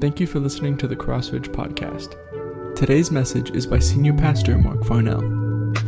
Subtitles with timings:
[0.00, 2.16] Thank you for listening to the Crossridge Podcast.
[2.74, 5.20] Today's message is by Senior Pastor Mark Farnell.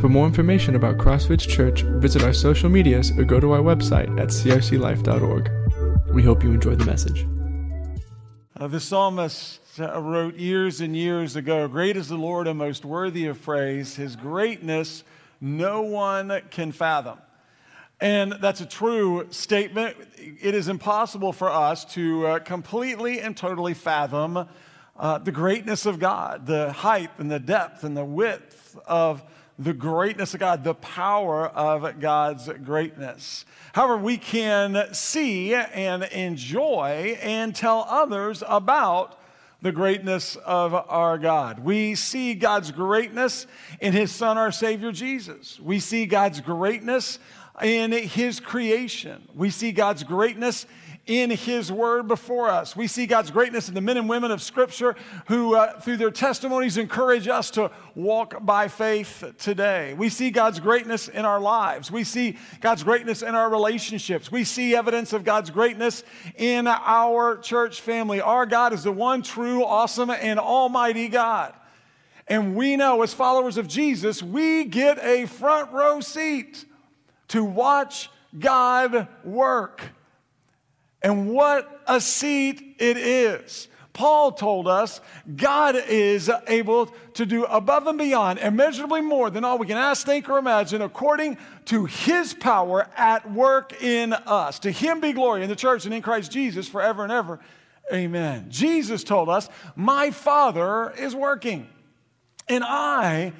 [0.01, 4.09] For more information about Crossridge Church, visit our social medias or go to our website
[4.19, 5.51] at crclife.org.
[6.13, 7.27] We hope you enjoy the message.
[8.59, 12.85] Uh, the psalmist uh, wrote years and years ago Great is the Lord and most
[12.85, 13.95] worthy of praise.
[13.95, 15.03] His greatness
[15.41, 17.19] no one can fathom.
[17.99, 19.97] And that's a true statement.
[20.41, 24.45] It is impossible for us to uh, completely and totally fathom
[24.97, 29.23] uh, the greatness of God, the height and the depth and the width of
[29.57, 33.45] the greatness of God, the power of God's greatness.
[33.71, 39.17] However, we can see and enjoy and tell others about
[39.61, 41.59] the greatness of our God.
[41.59, 43.47] We see God's greatness
[43.79, 45.57] in His Son, our Savior Jesus.
[45.59, 47.17] We see God's greatness
[47.61, 49.27] in His creation.
[49.33, 50.65] We see God's greatness
[51.07, 52.75] in His Word before us.
[52.75, 54.95] We see God's greatness in the men and women of Scripture
[55.27, 59.93] who, uh, through their testimonies, encourage us to walk by faith today.
[59.93, 61.89] We see God's greatness in our lives.
[61.89, 64.31] We see God's greatness in our relationships.
[64.31, 66.03] We see evidence of God's greatness
[66.35, 68.19] in our church family.
[68.19, 71.53] Our God is the one true, awesome, and almighty God.
[72.27, 76.65] And we know, as followers of Jesus, we get a front row seat
[77.29, 79.81] to watch God work.
[81.01, 83.67] And what a seat it is.
[83.97, 85.01] Paul told us
[85.35, 90.05] God is able to do above and beyond, immeasurably more than all we can ask,
[90.05, 94.59] think, or imagine, according to his power at work in us.
[94.59, 97.39] To him be glory in the church and in Christ Jesus forever and ever.
[97.91, 98.45] Amen.
[98.49, 101.67] Jesus told us, My Father is working,
[102.47, 103.33] and I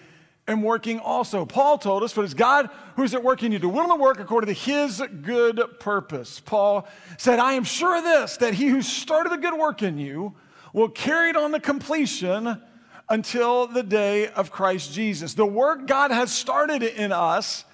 [0.47, 1.45] am working also.
[1.45, 4.19] Paul told us, but it's God who's at work in you to will and work
[4.19, 6.39] according to his good purpose.
[6.39, 9.97] Paul said, I am sure of this, that he who started the good work in
[9.97, 10.35] you
[10.73, 12.61] will carry it on to completion
[13.09, 15.33] until the day of Christ Jesus.
[15.33, 17.65] The work God has started in us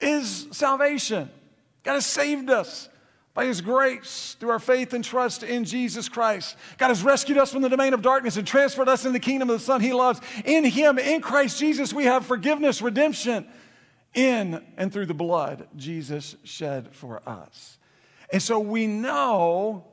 [0.00, 1.30] is salvation.
[1.82, 2.89] God has saved us
[3.40, 6.56] by His grace through our faith and trust in Jesus Christ.
[6.76, 9.48] God has rescued us from the domain of darkness and transferred us in the kingdom
[9.48, 10.20] of the Son He loves.
[10.44, 13.46] In Him, in Christ Jesus, we have forgiveness, redemption
[14.12, 17.78] in and through the blood Jesus shed for us.
[18.30, 19.86] And so we know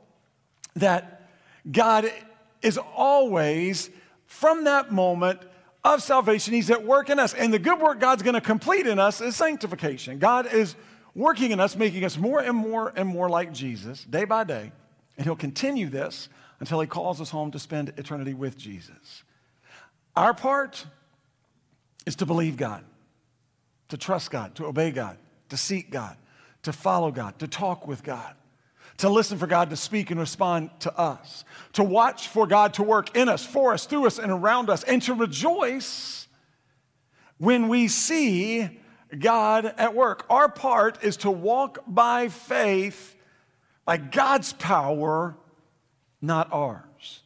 [0.76, 1.30] that
[1.72, 2.12] God
[2.60, 3.88] is always,
[4.26, 5.40] from that moment,
[5.84, 7.32] of salvation, He's at work in us.
[7.32, 10.18] And the good work God's going to complete in us is sanctification.
[10.18, 10.76] God is
[11.18, 14.70] working in us, making us more and more and more like Jesus day by day.
[15.16, 16.28] And He'll continue this
[16.60, 19.24] until He calls us home to spend eternity with Jesus.
[20.14, 20.86] Our part
[22.06, 22.84] is to believe God,
[23.88, 25.18] to trust God, to obey God,
[25.48, 26.16] to seek God,
[26.62, 28.34] to follow God, to talk with God,
[28.98, 32.84] to listen for God to speak and respond to us, to watch for God to
[32.84, 36.28] work in us, for us, through us, and around us, and to rejoice
[37.38, 38.77] when we see
[39.16, 40.26] God at work.
[40.28, 43.14] Our part is to walk by faith,
[43.84, 45.36] by God's power,
[46.20, 47.22] not ours.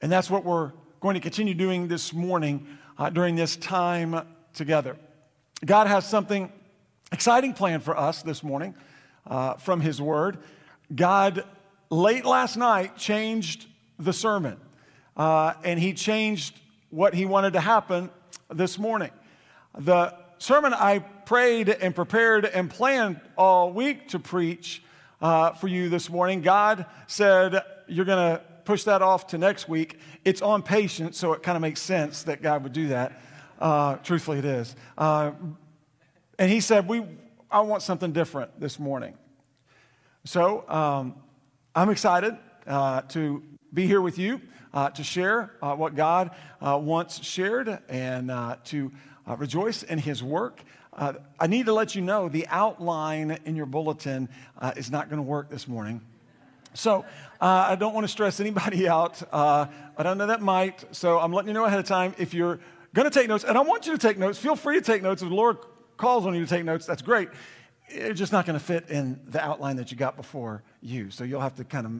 [0.00, 2.66] And that's what we're going to continue doing this morning
[2.98, 4.96] uh, during this time together.
[5.64, 6.50] God has something
[7.12, 8.74] exciting planned for us this morning
[9.26, 10.38] uh, from His Word.
[10.94, 11.44] God,
[11.90, 13.66] late last night, changed
[13.98, 14.58] the sermon,
[15.16, 16.58] uh, and He changed
[16.90, 18.10] what He wanted to happen
[18.50, 19.10] this morning.
[19.78, 24.82] The sermon I prayed and prepared and planned all week to preach
[25.20, 29.68] uh, for you this morning, God said, You're going to push that off to next
[29.68, 30.00] week.
[30.24, 33.20] It's on patience, so it kind of makes sense that God would do that.
[33.60, 34.74] Uh, truthfully, it is.
[34.98, 35.30] Uh,
[36.40, 37.04] and He said, we,
[37.48, 39.14] I want something different this morning.
[40.24, 41.14] So um,
[41.72, 42.36] I'm excited
[42.66, 44.40] uh, to be here with you.
[44.74, 46.30] Uh, to share uh, what God
[46.62, 48.30] once shared and
[48.64, 48.90] to
[49.28, 50.62] uh, rejoice in his work.
[50.92, 54.28] Uh, I need to let you know the outline in your bulletin
[54.60, 56.02] uh, is not going to work this morning.
[56.74, 57.04] So
[57.40, 59.22] uh, I don't want to stress anybody out.
[59.32, 59.66] Uh,
[59.96, 60.84] I don't know that might.
[60.94, 62.60] So I'm letting you know ahead of time if you're
[62.94, 64.38] going to take notes, and I want you to take notes.
[64.38, 65.22] Feel free to take notes.
[65.22, 65.58] If the Lord
[65.96, 67.28] calls on you to take notes, that's great.
[67.88, 71.10] It's just not going to fit in the outline that you got before you.
[71.10, 71.92] So you'll have to kind of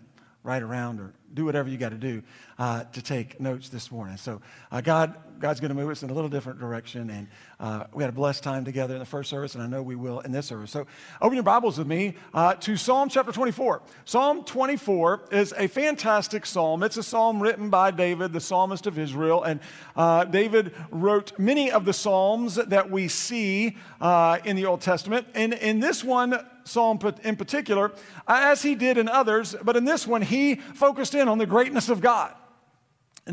[0.45, 2.23] write around or do whatever you got to do
[2.59, 4.17] uh, to take notes this morning.
[4.17, 4.41] So
[4.71, 7.29] uh, God, God's going to move us in a little different direction, and
[7.59, 9.95] uh, we had a blessed time together in the first service, and I know we
[9.95, 10.71] will in this service.
[10.71, 10.87] So
[11.21, 13.83] open your Bibles with me uh, to Psalm chapter 24.
[14.05, 16.83] Psalm 24 is a fantastic psalm.
[16.83, 19.61] It's a psalm written by David, the psalmist of Israel, and
[19.97, 25.27] uh, David wrote many of the psalms that we see uh, in the Old Testament.
[25.35, 27.93] And in this one, psalm in particular,
[28.27, 31.89] as he did in others, but in this one, he focused in on the greatness
[31.89, 32.35] of God.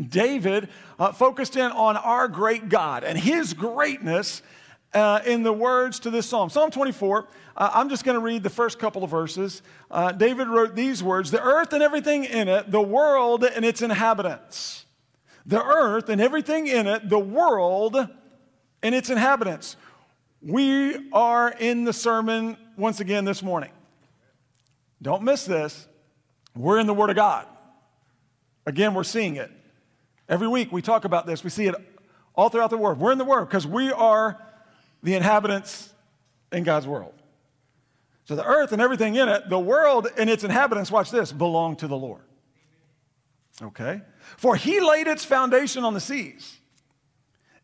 [0.08, 0.68] David
[0.98, 4.42] uh, focused in on our great God and his greatness
[4.92, 6.50] uh, in the words to this psalm.
[6.50, 9.62] Psalm 24, uh, I'm just going to read the first couple of verses.
[9.90, 13.82] Uh, David wrote these words The earth and everything in it, the world and its
[13.82, 14.86] inhabitants.
[15.46, 17.96] The earth and everything in it, the world
[18.82, 19.76] and its inhabitants.
[20.42, 23.70] We are in the sermon once again this morning.
[25.02, 25.86] Don't miss this.
[26.56, 27.46] We're in the Word of God.
[28.66, 29.50] Again, we're seeing it.
[30.28, 31.44] Every week we talk about this.
[31.44, 31.74] We see it
[32.34, 32.98] all throughout the Word.
[32.98, 34.40] We're in the Word because we are
[35.02, 35.92] the inhabitants
[36.52, 37.14] in God's world.
[38.24, 41.76] So the earth and everything in it, the world and its inhabitants, watch this, belong
[41.76, 42.22] to the Lord.
[43.60, 44.02] Okay?
[44.36, 46.58] For he laid its foundation on the seas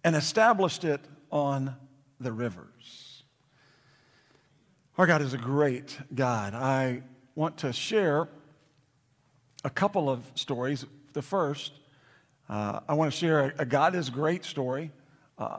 [0.03, 1.77] and established it on
[2.21, 2.66] the rivers.
[4.99, 6.55] Our God is a great God.
[6.55, 7.03] I
[7.35, 8.29] want to share
[9.63, 10.87] a couple of stories.
[11.13, 11.73] The first,
[12.49, 14.91] uh, I want to share a, a, God is great story
[15.37, 15.59] uh,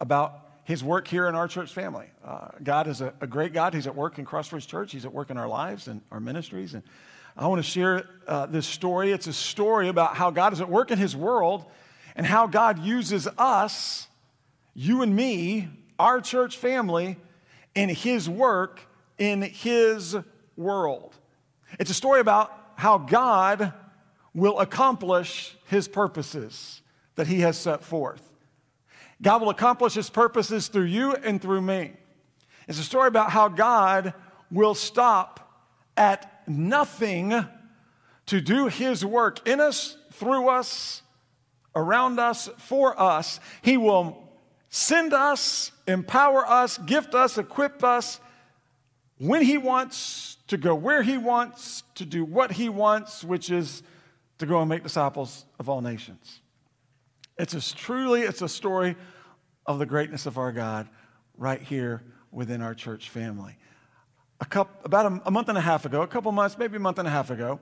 [0.00, 2.06] about his work here in our church family.
[2.24, 3.74] Uh, God is a, a, great God.
[3.74, 6.74] He's at work in Crossridge Church, He's at work in our lives and our ministries.
[6.74, 6.84] And
[7.36, 9.10] I want to share uh, this story.
[9.10, 11.64] It's a story about how God is at work in His world
[12.14, 14.06] and how God uses us,
[14.72, 15.68] you and me,
[15.98, 17.16] our church family,
[17.74, 18.80] in His work
[19.18, 20.16] in His
[20.56, 21.14] world.
[21.78, 23.72] It's a story about how God
[24.34, 26.82] will accomplish His purposes
[27.14, 28.32] that He has set forth.
[29.22, 31.92] God will accomplish his purposes through you and through me.
[32.66, 34.14] It's a story about how God
[34.50, 35.64] will stop
[35.96, 37.32] at nothing
[38.26, 41.02] to do his work in us, through us,
[41.74, 43.38] around us, for us.
[43.62, 44.21] He will
[44.72, 48.18] send us, empower us, gift us, equip us
[49.18, 53.82] when he wants to go where he wants, to do what he wants, which is
[54.38, 56.40] to go and make disciples of all nations.
[57.38, 58.96] It's as truly, it's a story
[59.66, 60.88] of the greatness of our God
[61.36, 63.58] right here within our church family.
[64.40, 66.80] A couple, about a, a month and a half ago, a couple months, maybe a
[66.80, 67.60] month and a half ago,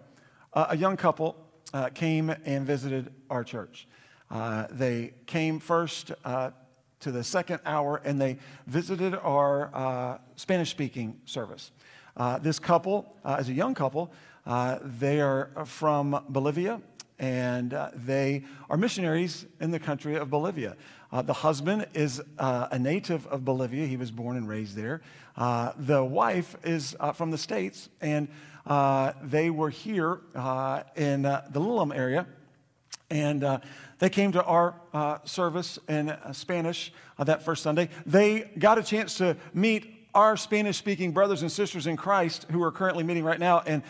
[0.53, 1.37] uh, a young couple
[1.75, 3.89] uh, came and visited our church.
[4.31, 6.51] Uh, they came first uh,
[7.01, 11.73] to the second hour and they visited our uh, Spanish speaking service.
[12.17, 14.13] Uh, this couple, as a young couple,
[14.83, 16.81] they are from Bolivia
[17.21, 20.77] and they are missionaries in the country of Bolivia.
[21.13, 23.87] Uh, the husband is uh, a native of Bolivia.
[23.87, 25.03] He was born and raised there.
[25.37, 28.29] Uh, the wife is uh, from the States, and
[28.67, 32.27] uh, they were here uh, in the Little area.
[33.11, 33.61] And
[34.01, 37.89] they came to our uh, service in uh, Spanish uh, that first Sunday.
[38.05, 42.63] They got a chance to meet our Spanish speaking brothers and sisters in Christ who
[42.63, 43.63] are currently meeting right now.
[43.67, 43.83] And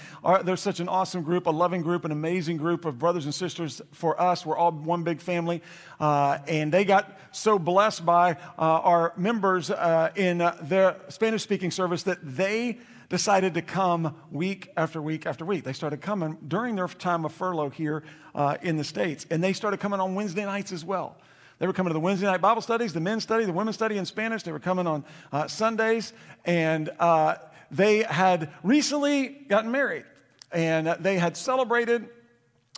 [0.45, 3.81] they're such an awesome group, a loving group, an amazing group of brothers and sisters
[3.93, 4.45] for us.
[4.45, 5.63] We're all one big family.
[5.99, 11.71] Uh, and they got so blessed by uh, our members uh, in their Spanish speaking
[11.71, 12.79] service that they
[13.09, 15.65] decided to come week after week after week.
[15.65, 19.27] They started coming during their time of furlough here uh, in the States.
[19.31, 21.17] And they started coming on Wednesday nights as well.
[21.61, 23.99] They were coming to the Wednesday night Bible studies, the men's study, the women's study
[23.99, 24.43] in Spanish.
[24.43, 26.15] They were coming on uh, Sundays,
[26.47, 27.37] and uh,
[27.71, 30.05] they had recently gotten married,
[30.53, 32.09] and they had celebrated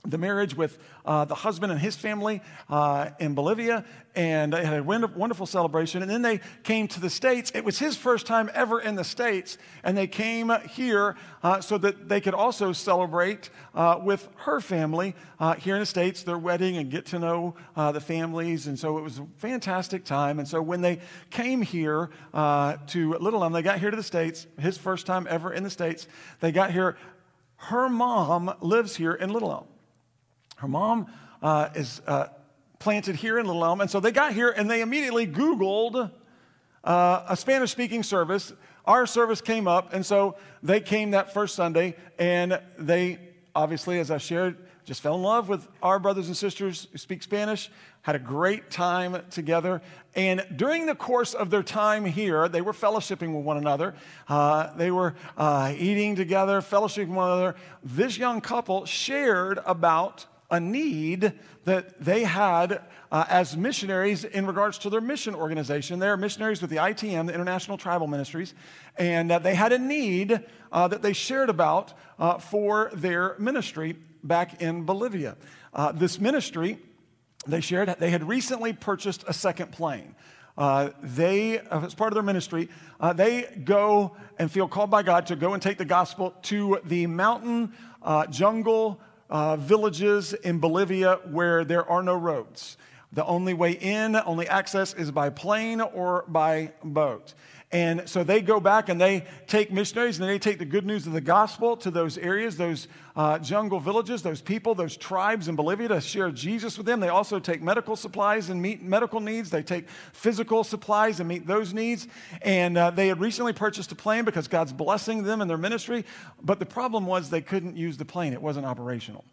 [0.05, 3.85] the marriage with uh, the husband and his family uh, in Bolivia,
[4.17, 6.03] and they had a wonderful celebration.
[6.03, 7.53] And then they came to the States.
[7.55, 11.79] It was his first time ever in the States, and they came here uh, so
[11.79, 16.39] that they could also celebrate uh, with her family uh, here in the States, their
[16.39, 18.67] wedding, and get to know uh, the families.
[18.67, 20.41] And so it was a fantastic time.
[20.41, 20.99] And so when they
[21.31, 25.53] came here to Little Elm, they got here to the States, his first time ever
[25.53, 26.09] in the States,
[26.41, 26.97] they got here.
[27.57, 29.67] Her mom lives here in Little Elm.
[30.63, 31.09] Her mom
[31.43, 32.29] uh, is uh,
[32.79, 33.81] planted here in Little Elm.
[33.81, 36.09] And so they got here and they immediately Googled
[36.85, 38.53] uh, a Spanish speaking service.
[38.85, 39.93] Our service came up.
[39.93, 43.19] And so they came that first Sunday and they
[43.57, 47.25] obviously, as I shared, just fell in love with our brothers and sisters who speak
[47.25, 47.69] Spanish,
[48.03, 49.83] had a great time together.
[50.15, 53.95] And during the course of their time here, they were fellowshipping with one another.
[54.29, 57.57] Uh, they were uh, eating together, fellowshipping with one another.
[57.83, 61.33] This young couple shared about a need
[61.65, 65.99] that they had uh, as missionaries in regards to their mission organization.
[65.99, 68.55] They're missionaries with the ITM, the International Tribal Ministries,
[68.97, 70.41] and uh, they had a need
[70.71, 75.37] uh, that they shared about uh, for their ministry back in Bolivia.
[75.73, 76.79] Uh, this ministry,
[77.47, 80.15] they shared, they had recently purchased a second plane.
[80.57, 82.69] Uh, they, as part of their ministry,
[83.01, 86.79] uh, they go and feel called by God to go and take the gospel to
[86.85, 89.01] the mountain, uh, jungle,
[89.33, 92.77] uh, villages in Bolivia where there are no roads.
[93.13, 97.33] The only way in, only access is by plane or by boat.
[97.73, 101.07] And so they go back and they take missionaries and they take the good news
[101.07, 102.87] of the gospel to those areas, those
[103.17, 107.01] uh, jungle villages, those people, those tribes in Bolivia to share Jesus with them.
[107.01, 109.49] They also take medical supplies and meet medical needs.
[109.49, 112.09] They take physical supplies and meet those needs.
[112.43, 116.05] And uh, they had recently purchased a plane because God's blessing them in their ministry.
[116.43, 119.25] But the problem was they couldn't use the plane, it wasn't operational.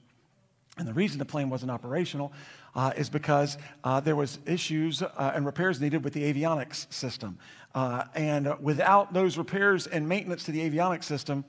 [0.80, 2.32] And the reason the plane wasn't operational
[2.74, 7.38] uh, is because uh, there was issues uh, and repairs needed with the avionics system.
[7.76, 11.44] Uh, and without those repairs and maintenance to the avionics system,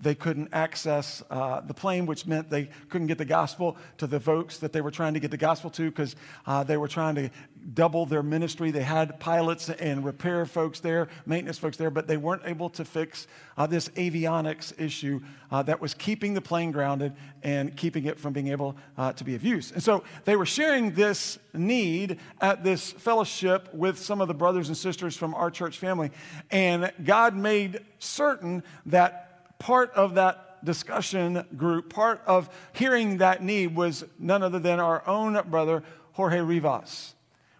[0.00, 4.20] they couldn't access uh, the plane, which meant they couldn't get the gospel to the
[4.20, 6.14] folks that they were trying to get the gospel to because
[6.46, 7.30] uh, they were trying to
[7.74, 8.70] double their ministry.
[8.70, 12.84] They had pilots and repair folks there, maintenance folks there, but they weren't able to
[12.84, 13.26] fix
[13.56, 17.12] uh, this avionics issue uh, that was keeping the plane grounded
[17.42, 19.72] and keeping it from being able uh, to be of use.
[19.72, 24.68] And so they were sharing this need at this fellowship with some of the brothers
[24.68, 26.10] and sisters from our church family.
[26.50, 29.27] And God made certain that
[29.58, 35.06] part of that discussion group, part of hearing that need was none other than our
[35.06, 37.14] own brother, Jorge Rivas.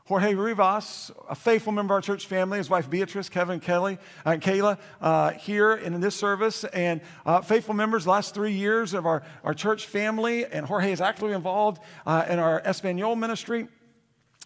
[0.08, 4.42] Jorge Rivas, a faithful member of our church family, his wife Beatrice, Kevin, Kelly, and
[4.42, 9.04] uh, Kayla, uh, here in this service, and uh, faithful members last three years of
[9.04, 10.46] our, our church family.
[10.46, 13.68] And Jorge is actively involved uh, in our Espanol ministry.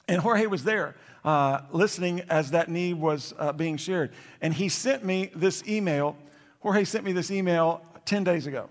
[0.09, 4.11] And Jorge was there uh, listening as that need was being shared.
[4.41, 6.17] And he sent me this email
[6.63, 8.69] Jorge sent me this email 10 days ago.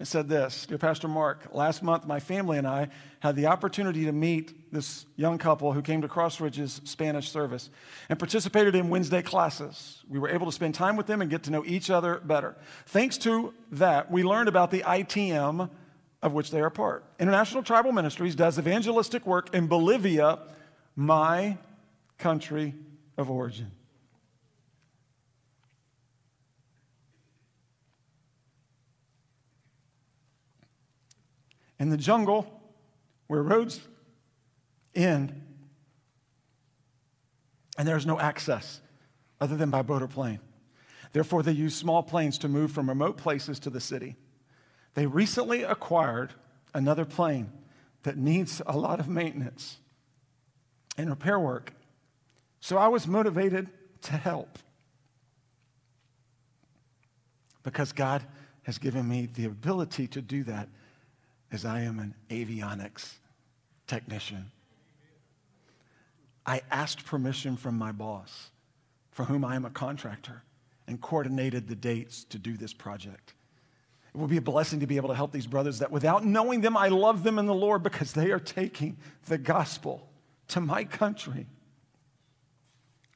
[0.00, 2.88] It said this Dear Pastor Mark, last month my family and I
[3.20, 7.70] had the opportunity to meet this young couple who came to Crossridge's Spanish service
[8.08, 10.02] and participated in Wednesday classes.
[10.08, 12.56] We were able to spend time with them and get to know each other better.
[12.86, 15.70] Thanks to that, we learned about the ITM
[16.20, 17.04] of which they are part.
[17.20, 20.40] International Tribal Ministries does evangelistic work in Bolivia,
[20.96, 21.56] my
[22.18, 22.74] country
[23.16, 23.70] of origin.
[31.78, 32.62] In the jungle
[33.26, 33.80] where roads
[34.94, 35.40] end
[37.76, 38.80] and there's no access
[39.40, 40.40] other than by boat or plane.
[41.12, 44.16] Therefore, they use small planes to move from remote places to the city.
[44.94, 46.32] They recently acquired
[46.72, 47.52] another plane
[48.02, 49.78] that needs a lot of maintenance
[50.96, 51.72] and repair work.
[52.60, 53.68] So I was motivated
[54.02, 54.58] to help
[57.62, 58.22] because God
[58.64, 60.68] has given me the ability to do that
[61.54, 63.14] as I am an avionics
[63.86, 64.50] technician.
[66.44, 68.50] I asked permission from my boss,
[69.12, 70.42] for whom I am a contractor,
[70.88, 73.34] and coordinated the dates to do this project.
[74.12, 76.60] It will be a blessing to be able to help these brothers that without knowing
[76.60, 78.96] them, I love them in the Lord because they are taking
[79.26, 80.08] the gospel
[80.48, 81.46] to my country,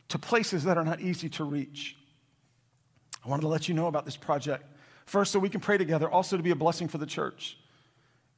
[0.09, 1.97] to places that are not easy to reach.
[3.25, 4.64] I wanted to let you know about this project.
[5.07, 7.59] First, so we can pray together, also to be a blessing for the church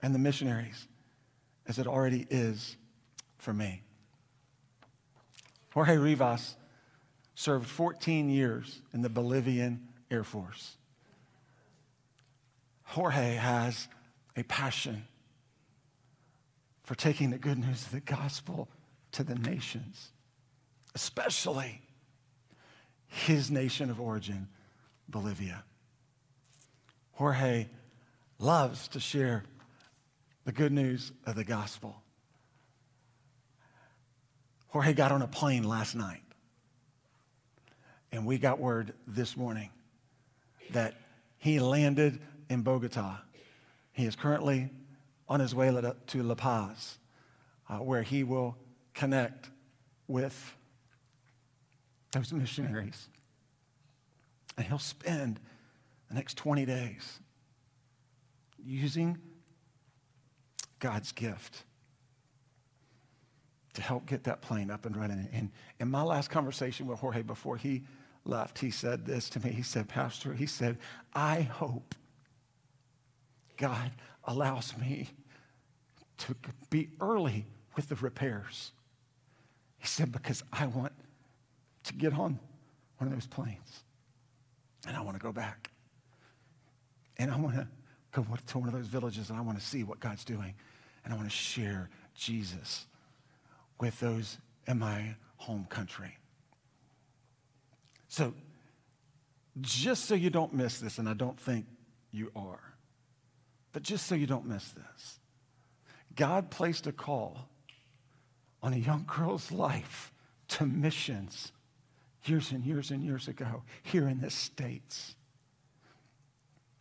[0.02, 0.88] and the missionaries
[1.66, 2.76] as it already is
[3.38, 3.82] for me.
[5.72, 6.56] Jorge Rivas
[7.34, 10.76] served 14 years in the Bolivian Air Force.
[12.84, 13.88] Jorge has
[14.36, 15.06] a passion
[16.82, 18.68] for taking the good news of the gospel
[19.12, 20.10] to the nations,
[20.94, 21.80] especially
[23.06, 24.48] his nation of origin,
[25.08, 25.62] Bolivia.
[27.12, 27.68] Jorge
[28.38, 29.44] loves to share
[30.50, 31.94] the good news of the gospel.
[34.66, 36.24] Jorge got on a plane last night,
[38.10, 39.70] and we got word this morning
[40.70, 40.94] that
[41.38, 43.18] he landed in Bogota.
[43.92, 44.70] He is currently
[45.28, 45.70] on his way
[46.08, 46.98] to La Paz,
[47.68, 48.56] uh, where he will
[48.92, 49.50] connect
[50.08, 50.56] with
[52.10, 53.08] those missionaries.
[54.56, 55.38] And he'll spend
[56.08, 57.20] the next 20 days
[58.58, 59.16] using
[60.80, 61.62] God's gift
[63.74, 65.28] to help get that plane up and running.
[65.32, 67.84] And in my last conversation with Jorge before he
[68.24, 69.52] left, he said this to me.
[69.52, 70.78] He said, Pastor, he said,
[71.14, 71.94] I hope
[73.56, 73.92] God
[74.24, 75.08] allows me
[76.18, 76.34] to
[76.68, 77.46] be early
[77.76, 78.72] with the repairs.
[79.78, 80.92] He said, because I want
[81.84, 82.38] to get on
[82.98, 83.84] one of those planes
[84.86, 85.70] and I want to go back.
[87.16, 87.68] And I want to
[88.12, 90.54] go to one of those villages and I want to see what God's doing
[91.04, 92.86] and I want to share Jesus
[93.80, 96.16] with those in my home country.
[98.08, 98.34] So,
[99.60, 101.66] just so you don't miss this, and I don't think
[102.12, 102.60] you are,
[103.72, 105.20] But just so you don't miss this,
[106.16, 107.48] God placed a call
[108.62, 110.12] on a young girl's life
[110.48, 111.52] to missions
[112.24, 115.14] years and years and years ago here in the States.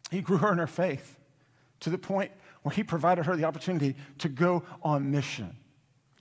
[0.10, 1.19] He grew her in her faith
[1.82, 2.32] to the point
[2.64, 5.56] where he provided her the opportunity to go on mission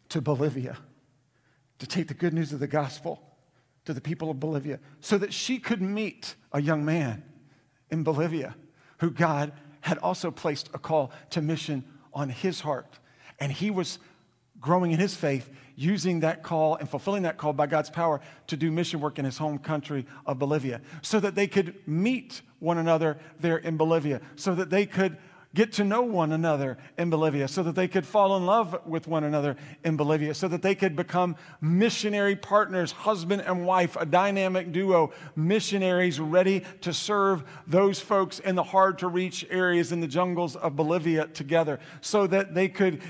[0.09, 0.77] to Bolivia
[1.79, 3.23] to take the good news of the gospel
[3.85, 7.23] to the people of Bolivia so that she could meet a young man
[7.91, 8.55] in Bolivia
[8.99, 12.99] who God had also placed a call to mission on his heart.
[13.39, 13.99] And he was
[14.61, 18.57] growing in his faith, using that call and fulfilling that call by God's power to
[18.57, 22.79] do mission work in his home country of Bolivia so that they could meet one
[22.79, 25.17] another there in Bolivia, so that they could
[25.55, 29.09] get to know one another in Bolivia, so that they could fall in love with
[29.09, 34.07] one another in Bolivia, so that they could become missionary partners, husband and wife, a
[34.07, 40.01] dynamic duo, missionaries ready to serve those folks in the hard to reach areas in
[40.01, 43.03] the jungles of Bolivia together, so that they could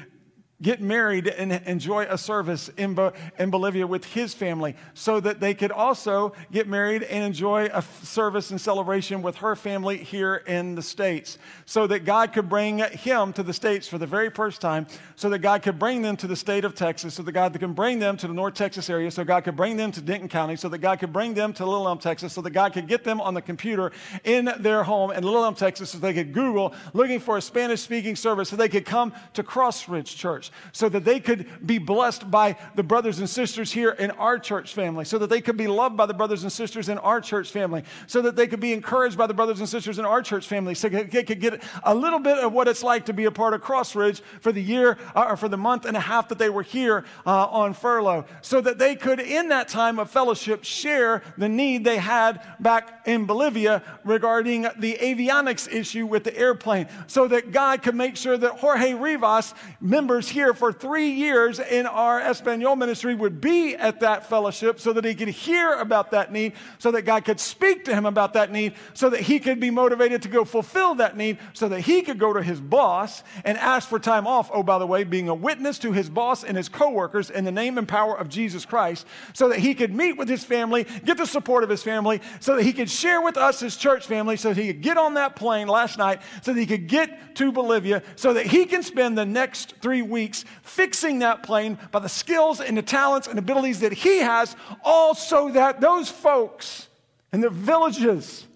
[0.61, 5.38] get married and enjoy a service in, Bo- in Bolivia with his family so that
[5.38, 9.99] they could also get married and enjoy a f- service and celebration with her family
[9.99, 11.38] here in the States.
[11.65, 15.31] So that God could bring him to the States for the very first time, so
[15.31, 18.00] that God could bring them to the state of Texas, so that God could bring
[18.00, 20.69] them to the North Texas area, so God could bring them to Denton County, so
[20.69, 23.21] that God could bring them to Little Elm, Texas, so that God could get them
[23.21, 23.93] on the computer
[24.25, 27.81] in their home in Little Elm, Texas, so they could Google looking for a Spanish
[27.81, 32.31] speaking service, so they could come to Crossridge Church so that they could be blessed
[32.31, 35.67] by the brothers and sisters here in our church family, so that they could be
[35.67, 38.73] loved by the brothers and sisters in our church family, so that they could be
[38.73, 41.62] encouraged by the brothers and sisters in our church family, so that they could get
[41.85, 44.62] a little bit of what it's like to be a part of Crossridge for the
[44.62, 47.75] year uh, or for the month and a half that they were here uh, on
[47.75, 52.40] furlough, so that they could, in that time of fellowship, share the need they had
[52.61, 58.17] back in Bolivia regarding the avionics issue with the airplane, so that God could make
[58.17, 63.76] sure that Jorge Rivas, members here for three years in our Espanol ministry, would be
[63.76, 67.41] at that fellowship so that he could hear about that need, so that God could
[67.41, 70.95] speak to him about that need, so that he could be motivated to go fulfill
[70.97, 74.50] that need, so that he could go to his boss and ask for time off.
[74.52, 77.52] Oh, by the way, being a witness to his boss and his coworkers in the
[77.52, 81.17] name and power of Jesus Christ, so that he could meet with his family, get
[81.17, 84.36] the support of his family, so that he could share with us, his church family,
[84.36, 87.34] so that he could get on that plane last night, so that he could get
[87.36, 90.27] to Bolivia, so that he can spend the next three weeks
[90.62, 95.14] fixing that plane by the skills and the talents and abilities that he has, all
[95.14, 96.88] so that those folks
[97.32, 98.47] in the villages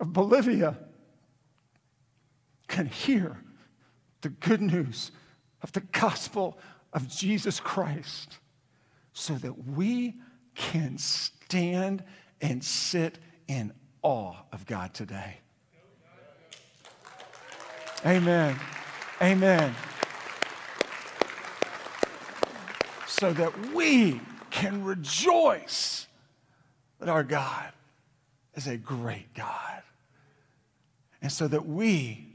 [0.00, 0.76] of Bolivia
[2.68, 3.36] can hear
[4.22, 5.12] the good news
[5.62, 6.58] of the gospel
[6.92, 8.38] of Jesus Christ
[9.12, 10.14] so that we
[10.54, 12.02] can stand
[12.40, 15.36] and sit in awe of God today.
[18.04, 18.56] Amen.
[19.20, 19.74] Amen.
[23.22, 26.08] So that we can rejoice
[26.98, 27.70] that our God
[28.56, 29.84] is a great God.
[31.22, 32.26] And so that we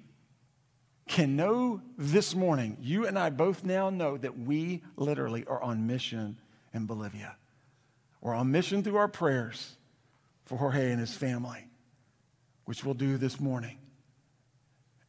[1.06, 5.88] can know this morning, you and I both now know that we literally are on
[5.88, 6.38] mission
[6.74, 7.36] in Bolivia.
[8.22, 9.76] We're on mission through our prayers
[10.46, 11.68] for Jorge and his family,
[12.64, 13.78] which we'll do this morning.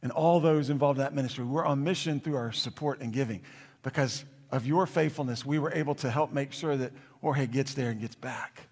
[0.01, 3.43] And all those involved in that ministry, we're on mission through our support and giving
[3.81, 7.89] because of your faithfulness, we were able to help make sure that Jorge gets there
[7.89, 8.67] and gets back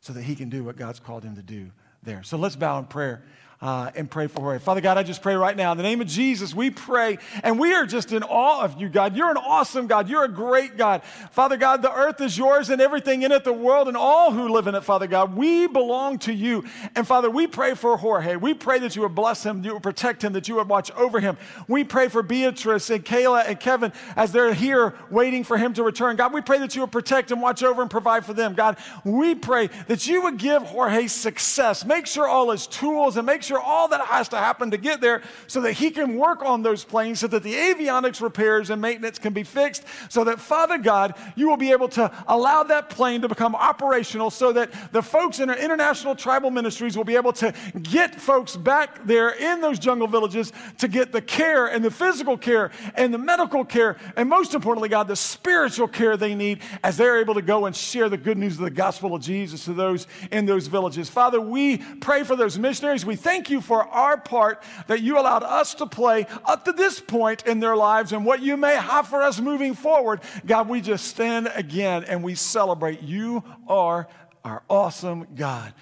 [0.00, 1.70] so that he can do what God's called him to do
[2.02, 2.22] there.
[2.22, 3.22] So let's bow in prayer
[3.62, 4.58] uh, and pray for her.
[4.58, 7.58] Father God, I just pray right now in the name of Jesus, we pray, and
[7.58, 9.14] we are just in awe of you, God.
[9.14, 10.08] You're an awesome God.
[10.08, 11.02] You're a great God.
[11.32, 14.48] Father God, the earth is yours and everything in it, the world and all who
[14.48, 15.36] live in it, Father God.
[15.36, 16.64] We belong to you.
[16.94, 18.36] And Father, we pray for Jorge.
[18.36, 20.90] We pray that you would bless him, you would protect him, that you would watch
[20.92, 21.36] over him.
[21.68, 25.82] We pray for Beatrice and Kayla and Kevin as they're here waiting for him to
[25.82, 26.16] return.
[26.16, 28.54] God, we pray that you would protect and watch over and provide for them.
[28.54, 31.84] God, we pray that you would give Jorge success.
[31.84, 34.76] Make sure all his tools and make sure sure all that has to happen to
[34.76, 38.70] get there so that he can work on those planes, so that the avionics repairs
[38.70, 42.62] and maintenance can be fixed, so that, Father God, you will be able to allow
[42.62, 47.04] that plane to become operational so that the folks in our international tribal ministries will
[47.04, 51.66] be able to get folks back there in those jungle villages to get the care
[51.66, 56.16] and the physical care and the medical care, and most importantly, God, the spiritual care
[56.16, 59.14] they need as they're able to go and share the good news of the gospel
[59.14, 61.08] of Jesus to those in those villages.
[61.08, 63.04] Father, we pray for those missionaries.
[63.04, 67.00] We thank you for our part that you allowed us to play up to this
[67.00, 70.20] point in their lives and what you may have for us moving forward.
[70.44, 73.02] God, we just stand again and we celebrate.
[73.02, 74.08] You are
[74.44, 75.72] our awesome God.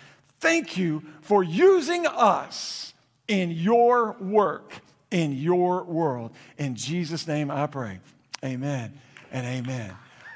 [0.40, 2.94] Thank you for using us
[3.26, 4.72] in your work,
[5.10, 6.32] in your world.
[6.58, 7.98] In Jesus' name I pray.
[8.44, 8.92] Amen
[9.32, 9.94] and amen.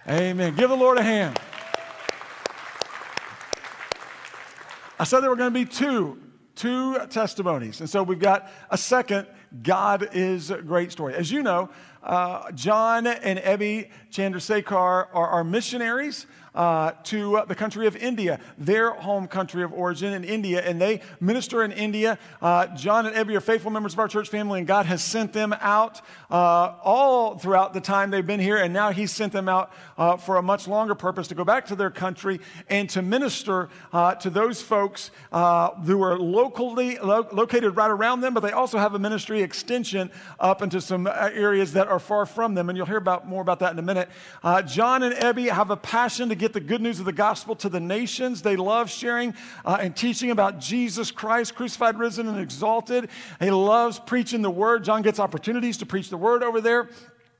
[0.08, 0.56] Amen.
[0.56, 1.38] Give the Lord a hand.
[4.98, 6.21] I said there were going to be two,
[6.54, 7.80] two testimonies.
[7.80, 9.26] And so we've got a second
[9.62, 11.14] God is great story.
[11.14, 11.68] As you know,
[12.02, 18.38] uh, John and Ebby Chandrasekhar are, are missionaries uh, to uh, the country of India,
[18.58, 22.18] their home country of origin in India, and they minister in India.
[22.42, 25.32] Uh, John and Ebby are faithful members of our church family, and God has sent
[25.32, 29.48] them out uh, all throughout the time they've been here, and now He's sent them
[29.48, 33.00] out uh, for a much longer purpose to go back to their country and to
[33.00, 38.52] minister uh, to those folks who are locally lo- located right around them, but they
[38.52, 42.76] also have a ministry extension up into some areas that are far from them, and
[42.76, 44.10] you'll hear about more about that in a minute.
[44.66, 47.68] John and Ebby have a passion to get the good news of the gospel to
[47.68, 48.42] the nations.
[48.42, 53.08] They love sharing uh, and teaching about Jesus Christ, crucified, risen, and exalted.
[53.40, 54.84] He loves preaching the word.
[54.84, 56.88] John gets opportunities to preach the word over there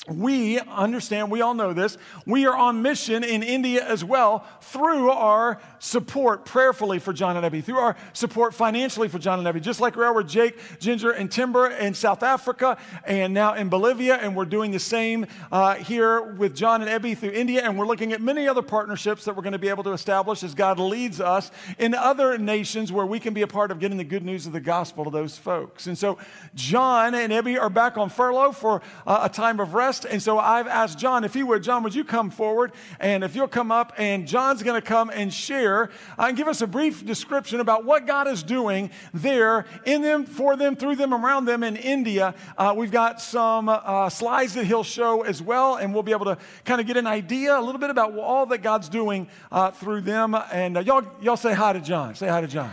[0.09, 5.11] we understand, we all know this, we are on mission in India as well through
[5.11, 9.63] our support prayerfully for John and Ebby, through our support financially for John and Ebby,
[9.63, 13.69] just like we are with Jake, Ginger, and Timber in South Africa and now in
[13.69, 14.17] Bolivia.
[14.17, 17.63] And we're doing the same uh, here with John and Ebby through India.
[17.63, 20.43] And we're looking at many other partnerships that we're going to be able to establish
[20.43, 23.99] as God leads us in other nations where we can be a part of getting
[23.99, 25.87] the good news of the gospel to those folks.
[25.87, 26.19] And so
[26.57, 29.92] John and Ebby are back on furlough for uh, a time of rest.
[30.01, 32.73] And so I've asked John, if he would, John, would you come forward?
[32.99, 36.61] And if you'll come up, and John's going to come and share and give us
[36.63, 41.13] a brief description about what God is doing there in them, for them, through them,
[41.13, 42.35] around them in India.
[42.57, 46.27] Uh, we've got some uh, slides that he'll show as well, and we'll be able
[46.27, 49.71] to kind of get an idea a little bit about all that God's doing uh,
[49.71, 50.35] through them.
[50.53, 52.15] And uh, y'all, y'all say hi to John.
[52.15, 52.73] Say hi to John.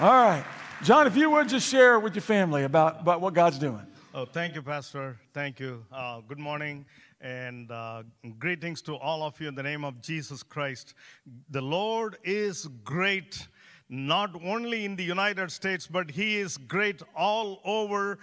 [0.00, 0.44] All right.
[0.84, 3.82] John, if you would just share with your family about, about what God's doing.
[4.14, 5.18] Oh, thank you, Pastor.
[5.34, 5.84] Thank you.
[5.92, 6.86] Uh, good morning
[7.20, 8.04] and uh,
[8.38, 10.94] greetings to all of you in the name of Jesus Christ.
[11.50, 13.46] The Lord is great,
[13.90, 18.18] not only in the United States, but He is great all over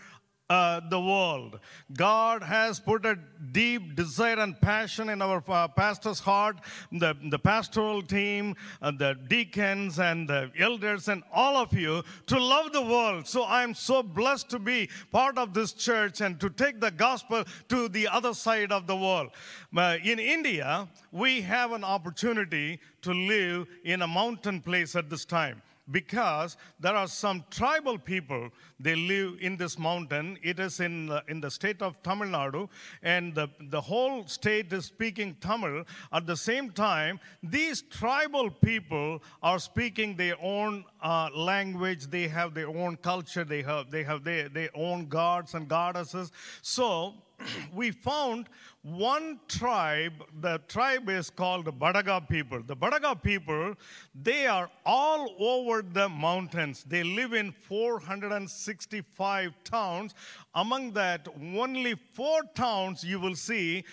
[0.49, 1.59] uh, the world.
[1.95, 3.17] God has put a
[3.51, 6.57] deep desire and passion in our uh, pastor's heart,
[6.91, 12.39] the, the pastoral team, uh, the deacons, and the elders, and all of you to
[12.39, 13.27] love the world.
[13.27, 17.43] So I'm so blessed to be part of this church and to take the gospel
[17.69, 19.31] to the other side of the world.
[19.75, 25.25] Uh, in India, we have an opportunity to live in a mountain place at this
[25.25, 30.37] time because there are some tribal people they live in this mountain.
[30.41, 32.69] It is in the, in the state of tamil nadu
[33.03, 35.83] and the, the whole state is speaking tamil.
[36.11, 42.07] At the same time these tribal people are speaking their own uh, language.
[42.07, 43.43] They have their own culture.
[43.43, 46.31] They have they have their, their own gods and goddesses.
[46.61, 47.13] So
[47.73, 48.47] we found
[48.81, 52.61] one tribe, the tribe is called the Badaga people.
[52.61, 53.75] The Badaga people,
[54.13, 56.85] they are all over the mountains.
[56.87, 60.13] They live in 465 towns.
[60.53, 63.83] Among that, only four towns you will see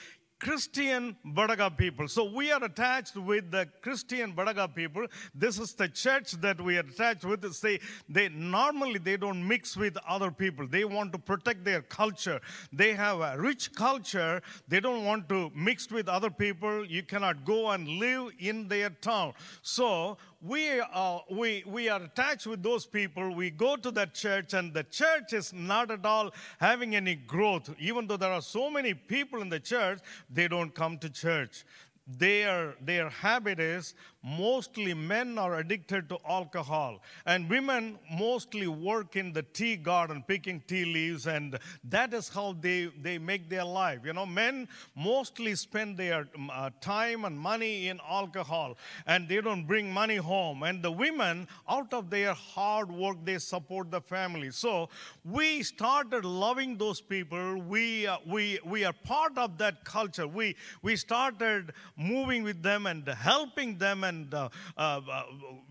[0.43, 2.09] Christian Badaga people.
[2.09, 5.07] So we are attached with the Christian Badaga people.
[5.33, 7.43] This is the church that we are attached with.
[7.61, 7.79] They,
[8.09, 10.67] they normally they don't mix with other people.
[10.67, 12.41] They want to protect their culture.
[12.73, 14.43] They have a rich culture.
[14.67, 16.85] They don't want to mix with other people.
[16.85, 19.35] You cannot go and live in their town.
[19.63, 23.33] So we, are, we, we are attached with those people.
[23.33, 27.71] We go to that church, and the church is not at all having any growth.
[27.79, 31.65] Even though there are so many people in the church, they don't come to church.
[32.07, 39.33] Their, their habit is mostly men are addicted to alcohol and women mostly work in
[39.33, 44.01] the tea garden picking tea leaves and that is how they, they make their life.
[44.05, 49.41] You know men mostly spend their um, uh, time and money in alcohol and they
[49.41, 50.63] don't bring money home.
[50.63, 54.51] And the women out of their hard work they support the family.
[54.51, 54.89] So
[55.25, 57.59] we started loving those people.
[57.59, 60.29] We uh, we we are part of that culture.
[60.29, 65.22] We we started moving with them and helping them and and uh, uh, uh,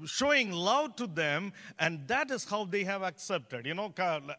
[0.06, 3.66] showing love to them, and that is how they have accepted.
[3.66, 3.94] You know,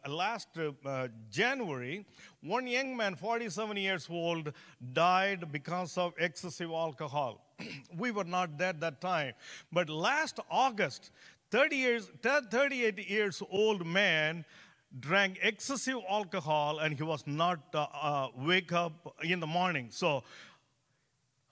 [0.08, 2.04] last uh, January,
[2.42, 4.52] one young man, 47 years old,
[4.92, 7.40] died because of excessive alcohol.
[7.96, 9.32] we were not there that time.
[9.72, 11.10] But last August,
[11.50, 14.44] 30 years, 38 years old man
[15.00, 19.88] drank excessive alcohol and he was not uh, uh, wake up in the morning.
[19.90, 20.22] So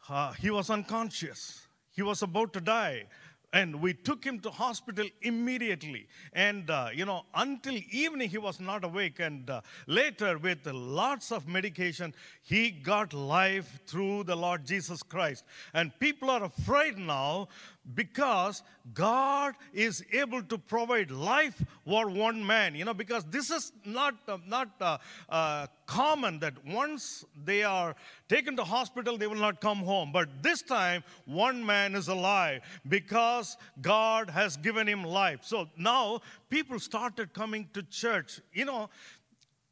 [0.09, 1.67] uh, he was unconscious.
[2.01, 3.05] He was about to die.
[3.53, 6.07] and we took him to hospital immediately.
[6.33, 9.19] And uh, you know until evening he was not awake.
[9.19, 15.45] And uh, later with lots of medication he got life through the lord jesus christ.
[15.75, 17.49] And people are afraid now
[17.95, 18.63] because
[18.95, 22.75] God is able to provide life for one man.
[22.75, 27.97] You know, because this is not uh, not uh, uh, common that once they are
[28.29, 30.13] taken to hospital, they will not come home.
[30.13, 35.41] But this time, one man is alive because God has given him life.
[35.43, 38.41] So now people started coming to church.
[38.53, 38.91] You know,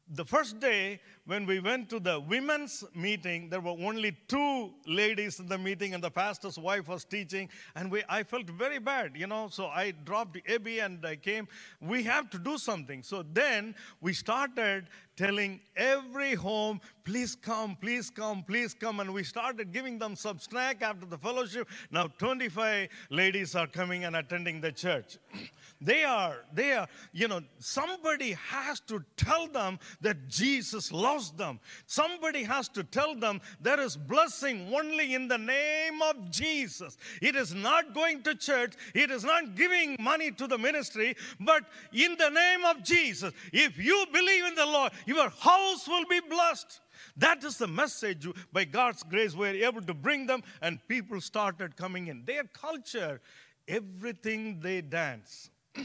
[0.09, 5.39] the first day when we went to the women's meeting, there were only two ladies
[5.39, 7.47] in the meeting, and the pastor's wife was teaching.
[7.75, 9.47] And we, I felt very bad, you know.
[9.51, 11.47] So I dropped Abby and I came.
[11.81, 13.03] We have to do something.
[13.03, 14.87] So then we started
[15.19, 19.01] telling every home, please come, please come, please come.
[19.01, 21.67] And we started giving them some snack after the fellowship.
[21.91, 25.17] Now 25 ladies are coming and attending the church.
[25.81, 31.59] they are, they are, you know, somebody has to tell them that Jesus loves them.
[31.85, 36.97] Somebody has to tell them there is blessing only in the name of Jesus.
[37.21, 41.63] It is not going to church, it is not giving money to the ministry, but
[41.91, 43.33] in the name of Jesus.
[43.51, 46.79] If you believe in the Lord, your house will be blessed.
[47.17, 48.27] That is the message.
[48.53, 52.23] By God's grace, we are able to bring them, and people started coming in.
[52.25, 53.19] Their culture,
[53.67, 55.49] everything they dance.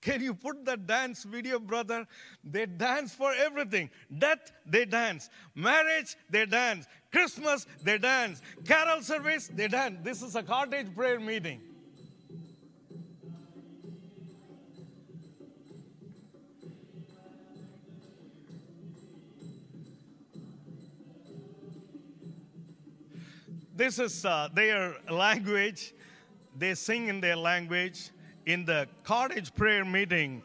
[0.00, 2.06] Can you put that dance video, brother?
[2.44, 3.90] They dance for everything.
[4.16, 5.28] Death, they dance.
[5.54, 6.86] Marriage, they dance.
[7.10, 8.40] Christmas, they dance.
[8.64, 9.98] Carol service, they dance.
[10.02, 11.60] This is a cottage prayer meeting.
[23.78, 25.94] This is uh, their language.
[26.56, 28.10] They sing in their language.
[28.44, 30.42] In the cottage prayer meeting,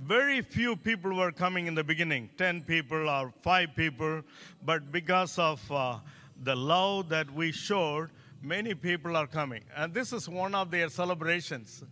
[0.00, 4.22] very few people were coming in the beginning 10 people or 5 people.
[4.64, 5.98] But because of uh,
[6.44, 9.64] the love that we showed, many people are coming.
[9.74, 11.82] And this is one of their celebrations.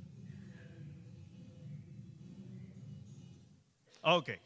[4.06, 4.38] Okay.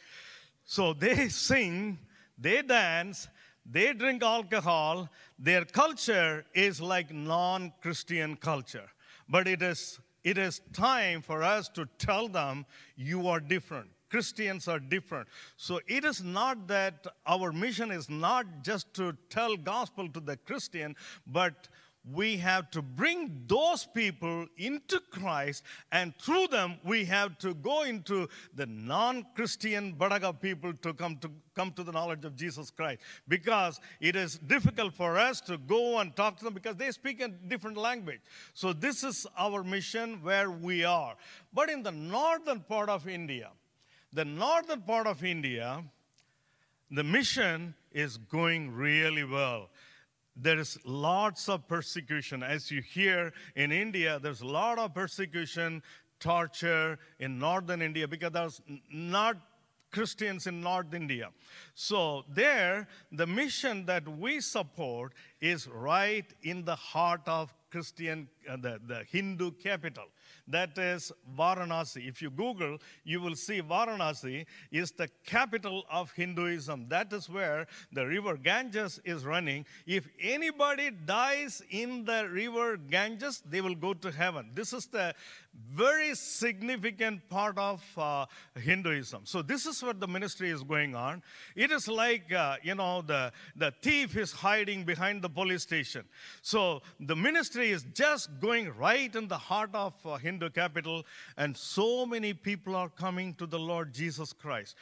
[0.65, 1.99] So they sing,
[2.39, 3.29] they dance,
[3.65, 5.09] they drink alcohol.
[5.39, 8.89] Their culture is like non Christian culture.
[9.29, 13.91] But it is, it is time for us to tell them you are different.
[14.11, 15.29] Christians are different.
[15.57, 20.37] So it is not that our mission is not just to tell gospel to the
[20.37, 20.97] Christian,
[21.27, 21.69] but
[22.05, 27.83] we have to bring those people into Christ, and through them, we have to go
[27.83, 32.71] into the non Christian Badaga people to come, to come to the knowledge of Jesus
[32.71, 33.01] Christ.
[33.29, 37.21] Because it is difficult for us to go and talk to them because they speak
[37.21, 38.21] a different language.
[38.55, 41.17] So, this is our mission where we are.
[41.53, 43.51] But in the northern part of India,
[44.13, 45.85] the northern part of India,
[46.91, 49.69] the mission is going really well
[50.43, 52.43] there is lots of persecution.
[52.43, 55.83] As you hear in India, there's a lot of persecution,
[56.19, 58.61] torture in northern India because there's
[58.93, 59.37] not
[59.91, 61.31] Christians in North India.
[61.75, 68.57] So, there, the mission that we support is right in the heart of Christian, uh,
[68.57, 70.05] the, the Hindu capital
[70.51, 72.09] that is Varanasi.
[72.09, 76.89] If you Google, you will see Varanasi is the capital of Hinduism.
[76.89, 79.67] That is where the river Ganges is running.
[79.87, 84.51] If anybody dies in the river Ganges, they will go to heaven.
[84.55, 85.15] This is the
[85.55, 88.27] very significant part of uh,
[88.59, 89.23] Hinduism.
[89.25, 91.23] So this is what the ministry is going on.
[91.57, 96.05] It is like, uh, you know, the, the thief is hiding behind the police station.
[96.43, 101.05] So the ministry is just going right in the heart of uh, Hindu capital,
[101.37, 104.77] and so many people are coming to the Lord Jesus Christ.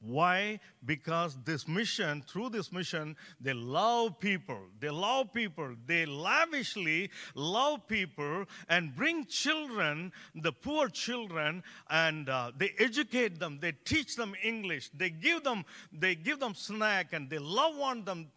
[0.00, 0.60] Why?
[0.84, 4.60] Because this mission, through this mission, they love people.
[4.80, 5.74] They love people.
[5.86, 13.58] They lavishly love people and bring children, the poor children, and uh, they educate them.
[13.60, 14.90] They teach them English.
[14.94, 18.28] They give them, they give them snack, and they love on them.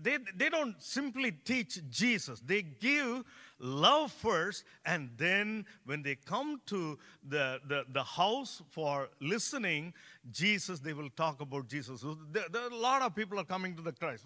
[0.00, 2.40] They, they don't simply teach Jesus.
[2.44, 3.24] They give
[3.60, 9.92] love first, and then when they come to the, the, the house for listening,
[10.30, 12.04] Jesus, they will talk about Jesus.
[12.30, 14.24] There, there, a lot of people are coming to the Christ.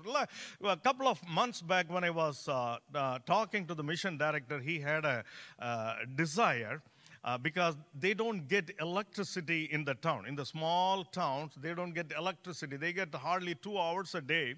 [0.63, 4.61] A couple of months back, when I was uh, uh, talking to the mission director,
[4.61, 5.25] he had a
[5.59, 6.83] uh, desire
[7.25, 10.27] uh, because they don't get electricity in the town.
[10.27, 12.77] In the small towns, they don't get electricity.
[12.77, 14.57] They get hardly two hours a day.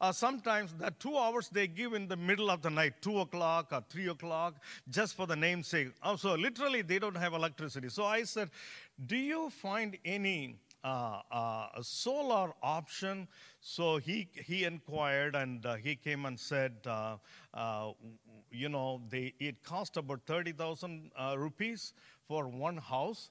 [0.00, 3.68] Uh, sometimes the two hours they give in the middle of the night, two o'clock
[3.72, 4.54] or three o'clock,
[4.88, 5.88] just for the namesake.
[6.04, 7.88] Oh, so literally they don't have electricity.
[7.88, 8.50] So I said,
[9.06, 13.26] Do you find any uh, uh, solar option?
[13.60, 17.16] So he, he inquired and uh, he came and said, uh,
[17.52, 17.90] uh,
[18.52, 21.92] You know, they, it cost about 30,000 uh, rupees
[22.28, 23.30] for one house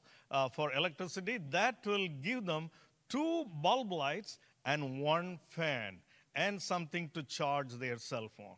[0.52, 1.40] for electricity.
[1.50, 2.72] That will give them
[3.08, 6.00] two bulb lights and one fan
[6.38, 8.56] and something to charge their cell phone.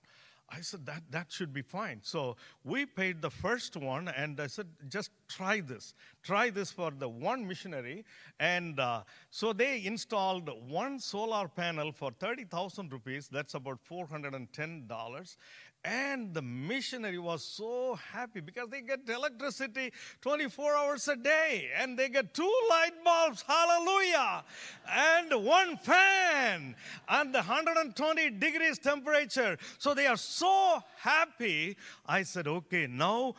[0.52, 2.00] I said, that, that should be fine.
[2.02, 5.94] So we paid the first one, and I said, just try this.
[6.24, 8.04] Try this for the one missionary.
[8.40, 13.30] And uh, so they installed one solar panel for 30,000 rupees.
[13.32, 15.38] That's about $410.
[15.86, 21.98] And the missionary was so happy because they get electricity 24 hours a day and
[21.98, 24.44] they get two light bulbs, hallelujah,
[24.92, 26.76] and one fan
[27.08, 29.58] and 120 degrees temperature.
[29.78, 31.78] So they are so happy.
[32.06, 33.36] I said, okay, now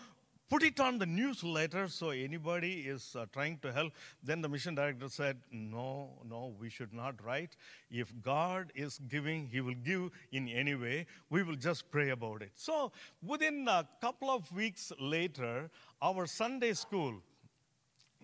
[0.50, 3.92] put it on the newsletter so anybody is uh, trying to help.
[4.22, 7.56] Then the mission director said, No, no, we should not write.
[7.90, 11.06] If God is giving, He will give in any way.
[11.30, 12.50] We will just pray about it.
[12.56, 12.90] So
[13.24, 15.70] within a couple of weeks later,
[16.02, 17.22] our Sunday school,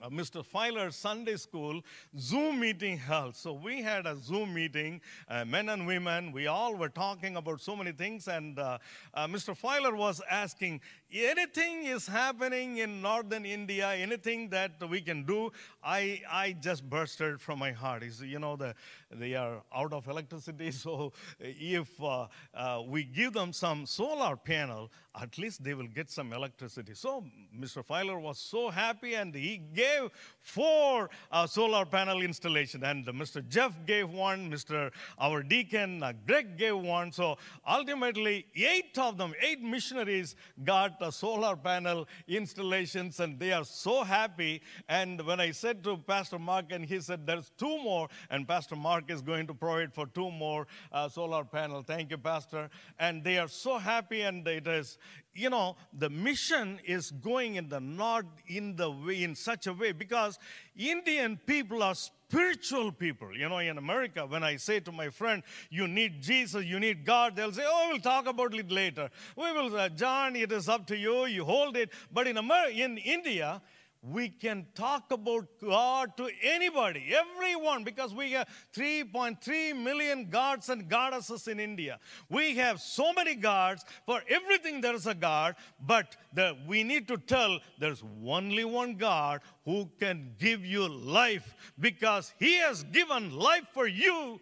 [0.02, 0.44] uh, Mr.
[0.44, 1.80] Filer's Sunday School
[2.18, 3.34] Zoom meeting held.
[3.34, 6.32] So we had a Zoom meeting, uh, men and women.
[6.32, 8.78] We all were talking about so many things, and uh,
[9.14, 9.56] uh Mr.
[9.56, 10.80] Filer was asking,
[11.12, 15.50] anything is happening in northern India, anything that we can do?
[15.82, 18.02] I, I just bursted from my heart.
[18.02, 18.74] He said, you know, the,
[19.10, 24.90] they are out of electricity, so if uh, uh, we give them some solar panel,
[25.20, 26.92] at least they will get some electricity.
[26.94, 27.24] So
[27.58, 27.84] Mr.
[27.84, 33.46] Filer was so happy, and he gave gave four uh, solar panel installation, and Mr.
[33.48, 34.90] Jeff gave one, Mr.
[35.18, 37.12] Our deacon uh, Greg gave one.
[37.12, 37.38] So
[37.68, 44.04] ultimately, eight of them, eight missionaries got uh, solar panel installations, and they are so
[44.04, 44.62] happy.
[44.88, 48.76] And when I said to Pastor Mark, and he said there's two more, and Pastor
[48.76, 51.82] Mark is going to provide for two more uh, solar panel.
[51.82, 52.70] Thank you, Pastor.
[52.98, 54.98] And they are so happy, and it is
[55.36, 59.72] you know, the mission is going in the not in the way, in such a
[59.72, 60.38] way, because
[60.76, 61.94] Indian people are
[62.28, 63.36] spiritual people.
[63.36, 67.04] You know, in America, when I say to my friend, you need Jesus, you need
[67.04, 69.10] God, they'll say, oh, we'll talk about it later.
[69.36, 71.90] We will, uh, John, it is up to you, you hold it.
[72.12, 73.62] But in, Amer- in India,
[74.10, 80.88] we can talk about God to anybody, everyone, because we have 3.3 million gods and
[80.88, 81.98] goddesses in India.
[82.28, 83.84] We have so many gods.
[84.04, 88.94] For everything, there is a God, but the, we need to tell there's only one
[88.94, 94.40] God who can give you life because He has given life for you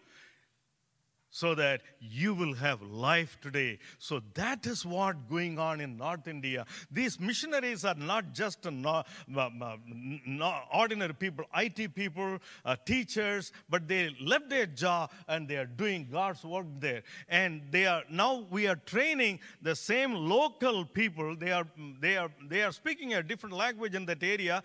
[1.34, 3.76] so that you will have life today.
[3.98, 6.64] So that is what going on in North India.
[6.92, 14.14] These missionaries are not just no, no, ordinary people, IT people, uh, teachers, but they
[14.24, 17.02] left their job and they are doing God's work there.
[17.28, 21.34] And they are now we are training the same local people.
[21.34, 21.66] They are
[22.00, 24.62] they are they are speaking a different language in that area,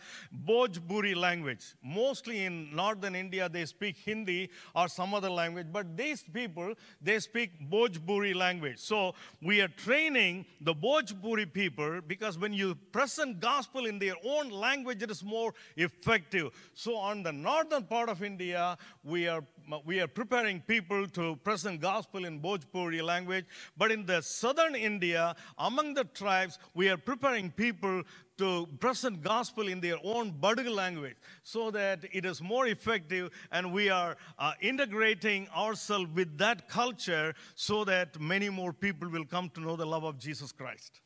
[0.48, 1.74] Bhojpuri language.
[1.84, 6.76] Mostly in northern India they speak Hindi or some other language, but these people people,
[7.02, 8.80] they speak Bhojpuri language.
[8.80, 14.50] So we are training the Bhojpuri people because when you present gospel in their own
[14.50, 16.52] language, it is more effective.
[16.74, 19.44] So on the northern part of India, we are
[19.86, 23.46] we are preparing people to present gospel in Bhojpuri language.
[23.78, 28.02] But in the southern India, among the tribes, we are preparing people
[28.40, 33.74] to present gospel in their own Badugu language so that it is more effective and
[33.74, 39.50] we are uh, integrating ourselves with that culture so that many more people will come
[39.50, 41.02] to know the love of Jesus Christ.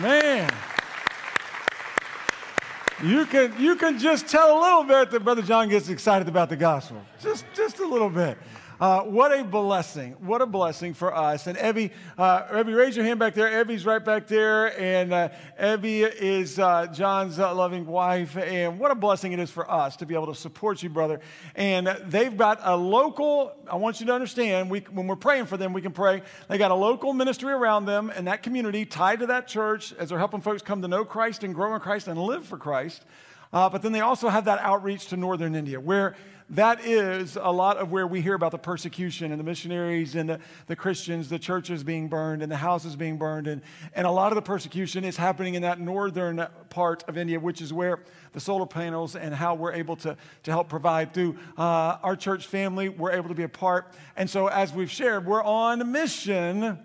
[0.00, 0.48] Man.
[3.02, 6.48] You can, you can just tell a little bit that Brother John gets excited about
[6.48, 7.02] the gospel.
[7.20, 8.38] Just, just a little bit.
[8.80, 10.12] Uh, what a blessing.
[10.18, 11.46] What a blessing for us.
[11.46, 13.60] And Evie, uh, Evie, raise your hand back there.
[13.60, 14.78] Evie's right back there.
[14.80, 15.28] And uh,
[15.62, 18.36] Evie is uh, John's uh, loving wife.
[18.36, 21.20] And what a blessing it is for us to be able to support you, brother.
[21.54, 25.56] And they've got a local, I want you to understand, we, when we're praying for
[25.56, 26.22] them, we can pray.
[26.48, 30.08] They got a local ministry around them and that community tied to that church as
[30.08, 33.04] they're helping folks come to know Christ and grow in Christ and live for Christ.
[33.52, 36.16] Uh, but then they also have that outreach to northern India, where
[36.52, 40.28] that is a lot of where we hear about the persecution and the missionaries and
[40.28, 43.46] the, the Christians, the churches being burned and the houses being burned.
[43.46, 43.62] And,
[43.94, 47.62] and a lot of the persecution is happening in that northern part of India, which
[47.62, 48.00] is where
[48.34, 52.46] the solar panels and how we're able to, to help provide through uh, our church
[52.46, 52.90] family.
[52.90, 53.94] We're able to be a part.
[54.14, 56.78] And so, as we've shared, we're on a mission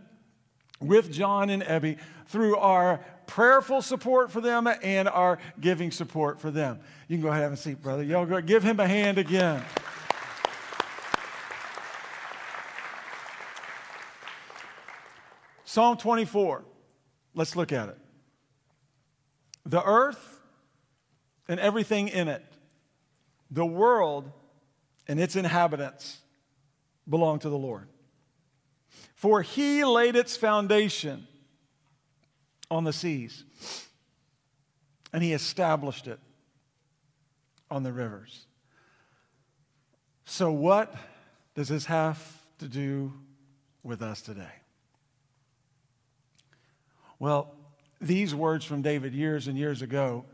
[0.80, 1.98] with John and Ebby
[2.28, 6.80] through our prayerful support for them and our giving support for them.
[7.08, 8.04] You can go ahead and have a seat, brother.
[8.04, 9.64] Y'all go, give him a hand again.
[15.66, 16.64] Psalm 24.
[17.36, 17.98] Let's look at it.
[19.66, 20.40] The earth
[21.48, 22.44] and everything in it,
[23.52, 24.32] the world
[25.08, 26.18] and its inhabitants
[27.08, 27.88] belong to the Lord.
[29.14, 31.28] For he laid its foundation
[32.70, 33.44] on the seas,
[35.14, 36.20] and he established it
[37.70, 38.46] on the rivers.
[40.26, 40.94] So, what
[41.56, 42.22] does this have
[42.60, 43.14] to do
[43.84, 44.52] with us today?
[47.20, 47.56] Well,
[48.00, 50.26] these words from David years and years ago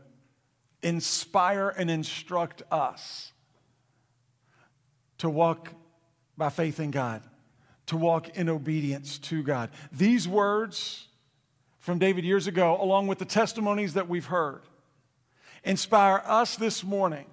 [0.82, 3.32] inspire and instruct us
[5.18, 5.72] to walk
[6.36, 7.22] by faith in God,
[7.86, 9.70] to walk in obedience to God.
[9.92, 11.06] These words
[11.84, 14.62] from David years ago, along with the testimonies that we've heard,
[15.64, 17.26] inspire us this morning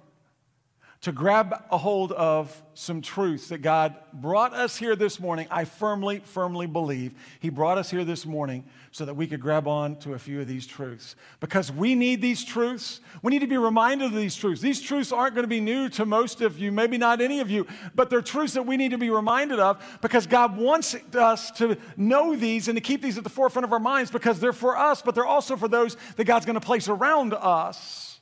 [1.02, 5.48] to grab a hold of some truths that God brought us here this morning.
[5.50, 9.66] I firmly, firmly believe He brought us here this morning so that we could grab
[9.66, 11.16] on to a few of these truths.
[11.40, 13.00] Because we need these truths.
[13.20, 14.60] We need to be reminded of these truths.
[14.60, 17.50] These truths aren't going to be new to most of you, maybe not any of
[17.50, 21.50] you, but they're truths that we need to be reminded of because God wants us
[21.52, 24.52] to know these and to keep these at the forefront of our minds because they're
[24.52, 28.20] for us, but they're also for those that God's going to place around us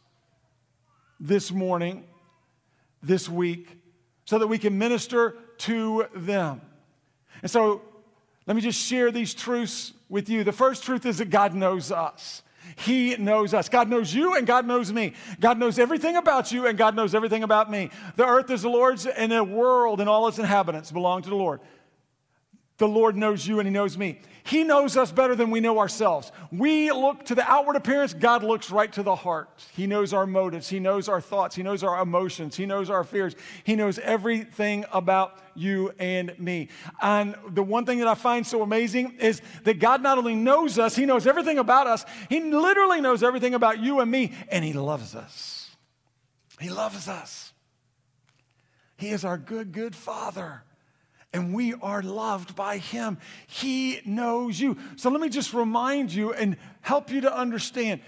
[1.19, 2.07] this morning
[3.03, 3.69] this week
[4.25, 6.61] so that we can minister to them.
[7.43, 7.83] And so
[8.47, 10.45] let me just share these truths with you.
[10.45, 12.43] The first truth is that God knows us.
[12.77, 13.69] He knows us.
[13.69, 15.15] God knows you and God knows me.
[15.41, 17.91] God knows everything about you and God knows everything about me.
[18.17, 21.37] The earth is the Lord's and the world and all its inhabitants belong to the
[21.37, 21.61] Lord.
[22.81, 24.21] The Lord knows you and He knows me.
[24.43, 26.33] He knows us better than we know ourselves.
[26.51, 29.51] We look to the outward appearance, God looks right to the heart.
[29.75, 33.05] He knows our motives, He knows our thoughts, He knows our emotions, He knows our
[33.05, 36.71] fears, He knows everything about you and me.
[37.03, 40.79] And the one thing that I find so amazing is that God not only knows
[40.79, 44.65] us, He knows everything about us, He literally knows everything about you and me, and
[44.65, 45.69] He loves us.
[46.59, 47.53] He loves us.
[48.97, 50.63] He is our good, good Father
[51.33, 53.19] and we are loved by Him.
[53.47, 54.77] He knows you.
[54.97, 58.01] So let me just remind you and help you to understand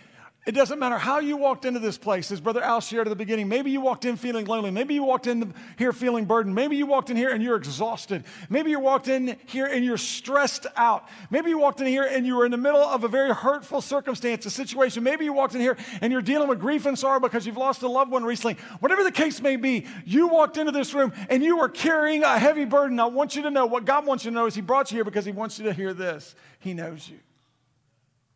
[0.45, 3.17] it doesn't matter how you walked into this place, as Brother Al shared at the
[3.17, 3.47] beginning.
[3.47, 4.73] Maybe you walked in feeling lonely.
[4.73, 6.53] Maybe you walked in here feeling burdened.
[6.53, 8.25] Maybe you walked in here and you're exhausted.
[8.51, 11.09] Maybe you walked in here and you're stressed out.
[11.31, 13.81] Maybe you walked in here and you were in the middle of a very hurtful
[13.81, 15.05] circumstance, a situation.
[15.05, 17.83] Maybe you walked in here and you're dealing with grief and sorrow because you've lost
[17.83, 18.57] a loved one recently.
[18.81, 22.37] Whatever the case may be, you walked into this room and you are carrying a
[22.37, 22.99] heavy burden.
[22.99, 24.97] I want you to know what God wants you to know is He brought you
[24.97, 26.35] here because He wants you to hear this.
[26.59, 27.21] He knows you.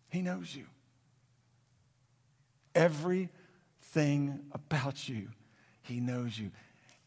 [0.09, 0.67] He knows you
[2.77, 5.29] everything about you.
[5.83, 6.51] He knows you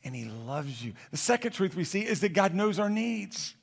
[0.03, 0.93] and He loves you.
[1.11, 3.55] The second truth we see is that God knows our needs.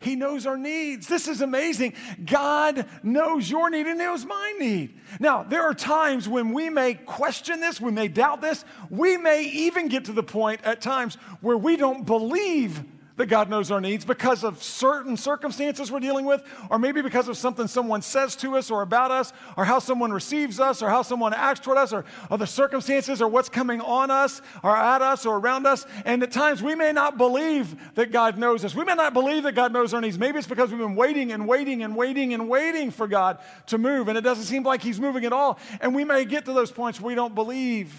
[0.00, 1.08] He knows our needs.
[1.08, 1.94] This is amazing.
[2.24, 4.94] God knows your need and knows my need.
[5.18, 8.64] Now, there are times when we may question this, we may doubt this.
[8.90, 12.84] We may even get to the point at times where we don't believe
[13.18, 17.28] that God knows our needs because of certain circumstances we're dealing with, or maybe because
[17.28, 20.88] of something someone says to us or about us, or how someone receives us, or
[20.88, 24.74] how someone acts toward us, or, or the circumstances, or what's coming on us, or
[24.74, 25.84] at us, or around us.
[26.04, 28.74] And at times we may not believe that God knows us.
[28.74, 30.16] We may not believe that God knows our needs.
[30.16, 33.78] Maybe it's because we've been waiting and waiting and waiting and waiting for God to
[33.78, 35.58] move, and it doesn't seem like He's moving at all.
[35.80, 37.92] And we may get to those points where we don't believe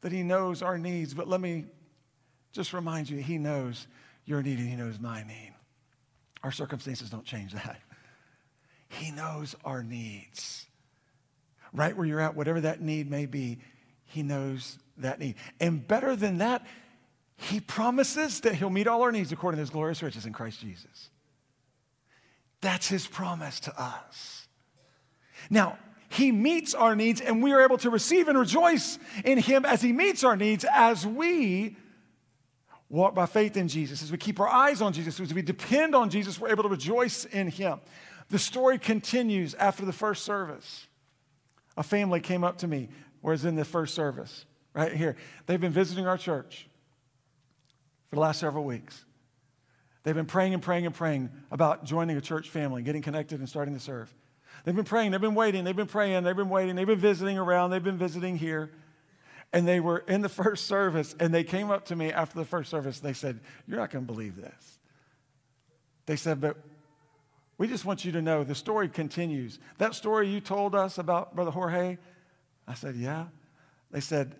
[0.00, 1.12] that He knows our needs.
[1.12, 1.66] But let me
[2.54, 3.86] just remind you, He knows
[4.24, 5.52] your need and He knows my need.
[6.42, 7.80] Our circumstances don't change that.
[8.88, 10.66] He knows our needs.
[11.72, 13.58] Right where you're at, whatever that need may be,
[14.06, 15.34] He knows that need.
[15.58, 16.64] And better than that,
[17.36, 20.60] He promises that He'll meet all our needs according to His glorious riches in Christ
[20.60, 21.10] Jesus.
[22.60, 24.46] That's His promise to us.
[25.50, 25.76] Now,
[26.08, 29.82] He meets our needs, and we are able to receive and rejoice in Him as
[29.82, 31.76] He meets our needs as we
[32.88, 35.94] walk by faith in Jesus, as we keep our eyes on Jesus, as we depend
[35.94, 37.80] on Jesus, we're able to rejoice in Him.
[38.30, 40.86] The story continues after the first service.
[41.76, 42.88] A family came up to me
[43.24, 45.16] was in the first service, right here.
[45.46, 46.68] They've been visiting our church
[48.10, 49.02] for the last several weeks.
[50.02, 53.48] They've been praying and praying and praying about joining a church family, getting connected and
[53.48, 54.14] starting to serve.
[54.64, 57.38] They've been praying, they've been waiting, they've been praying, they've been waiting, they've been visiting
[57.38, 58.70] around, they've been visiting here.
[59.54, 62.44] And they were in the first service, and they came up to me after the
[62.44, 62.98] first service.
[62.98, 63.38] They said,
[63.68, 64.78] You're not going to believe this.
[66.06, 66.56] They said, But
[67.56, 69.60] we just want you to know the story continues.
[69.78, 71.98] That story you told us about Brother Jorge,
[72.66, 73.26] I said, Yeah.
[73.92, 74.34] They said,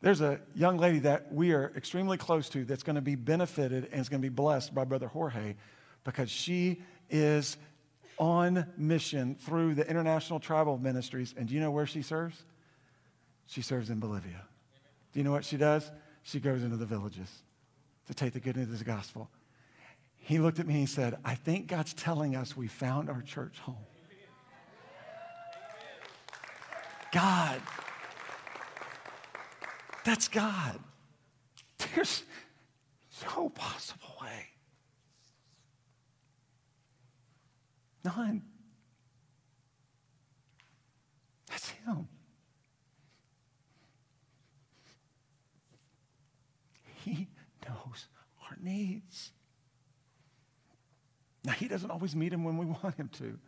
[0.00, 3.88] There's a young lady that we are extremely close to that's going to be benefited
[3.92, 5.54] and is going to be blessed by Brother Jorge
[6.02, 7.56] because she is
[8.18, 11.36] on mission through the International Tribal Ministries.
[11.38, 12.42] And do you know where she serves?
[13.50, 14.44] She serves in Bolivia.
[15.12, 15.90] Do you know what she does?
[16.22, 17.28] She goes into the villages
[18.06, 19.28] to take the good news of the gospel.
[20.14, 23.22] He looked at me and he said, I think God's telling us we found our
[23.22, 23.74] church home.
[27.10, 27.60] God.
[30.04, 30.78] That's God.
[31.78, 32.22] There's
[33.36, 34.46] no possible way.
[38.04, 38.42] None.
[41.48, 42.06] That's Him.
[47.04, 47.28] He
[47.66, 48.06] knows
[48.50, 49.32] our needs.
[51.44, 53.38] Now, He doesn't always meet Him when we want Him to.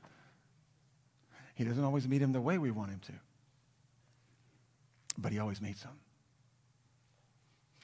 [1.55, 3.13] He doesn't always meet Him the way we want Him to.
[5.19, 5.93] But He always meets Him.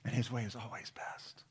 [0.04, 1.44] And His way is always best.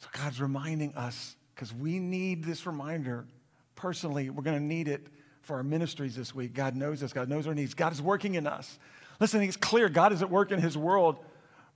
[0.00, 3.26] So God's reminding us, because we need this reminder
[3.74, 5.06] personally, we're going to need it
[5.42, 6.52] for our ministries this week.
[6.52, 7.74] God knows us, God knows our needs.
[7.74, 8.78] God is working in us.
[9.20, 11.18] Listen, it's clear God is at work in His world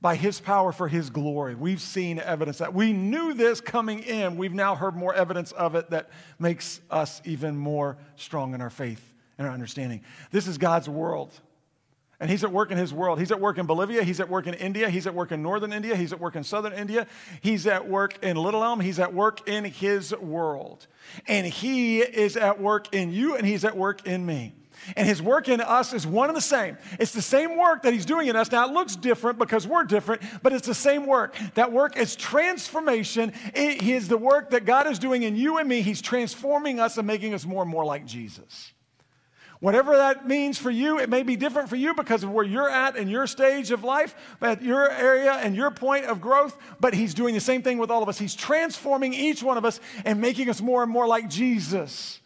[0.03, 1.55] by his power for his glory.
[1.55, 4.37] We've seen evidence that we knew this coming in.
[4.37, 8.69] We've now heard more evidence of it that makes us even more strong in our
[8.69, 9.01] faith
[9.39, 10.03] and our understanding.
[10.33, 11.31] This is God's world.
[12.19, 13.19] And he's at work in his world.
[13.19, 14.03] He's at work in Bolivia.
[14.03, 14.89] He's at work in India.
[14.89, 15.97] He's at work in northern India.
[15.97, 17.07] He's at work in southern India.
[17.41, 18.81] He's at work in Little Elm.
[18.81, 20.87] He's at work in his world.
[21.27, 24.53] And he is at work in you and he's at work in me.
[24.97, 26.77] And his work in us is one and the same.
[26.99, 28.51] It's the same work that he's doing in us.
[28.51, 31.37] Now, it looks different because we're different, but it's the same work.
[31.55, 33.33] That work is transformation.
[33.55, 35.83] It is the work that God is doing in you and me.
[35.83, 38.73] He's transforming us and making us more and more like Jesus.
[39.63, 42.69] Whatever that means for you, it may be different for you because of where you're
[42.69, 46.93] at in your stage of life, at your area and your point of growth, but
[46.93, 48.19] He's doing the same thing with all of us.
[48.19, 52.19] He's transforming each one of us and making us more and more like Jesus.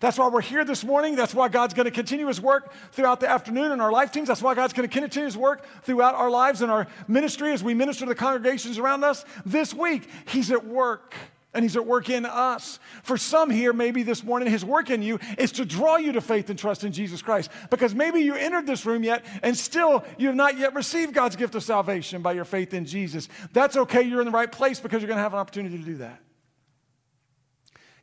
[0.00, 1.16] That's why we're here this morning.
[1.16, 4.28] That's why God's going to continue his work throughout the afternoon in our life teams.
[4.28, 7.62] That's why God's going to continue his work throughout our lives and our ministry as
[7.62, 9.24] we minister to the congregations around us.
[9.44, 11.14] This week, he's at work
[11.54, 12.80] and he's at work in us.
[13.04, 16.20] For some here, maybe this morning, his work in you is to draw you to
[16.20, 17.50] faith and trust in Jesus Christ.
[17.70, 21.36] Because maybe you entered this room yet and still you have not yet received God's
[21.36, 23.28] gift of salvation by your faith in Jesus.
[23.52, 24.02] That's okay.
[24.02, 26.20] You're in the right place because you're going to have an opportunity to do that.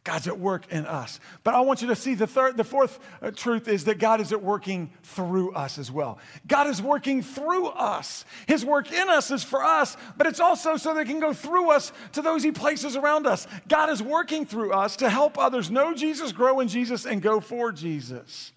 [0.04, 1.20] God's at work in us.
[1.44, 4.20] But I want you to see the third, the fourth uh, truth is that God
[4.20, 6.18] is at working through us as well.
[6.48, 8.26] God is working through us.
[8.48, 11.34] His work in us is for us, but it's also so that it can go
[11.34, 13.46] through us to those He places around us.
[13.68, 17.40] God is working through us to help others know Jesus, grow in Jesus, and go
[17.40, 18.54] for Jesus.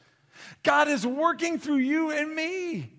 [0.62, 2.93] God is working through you and me.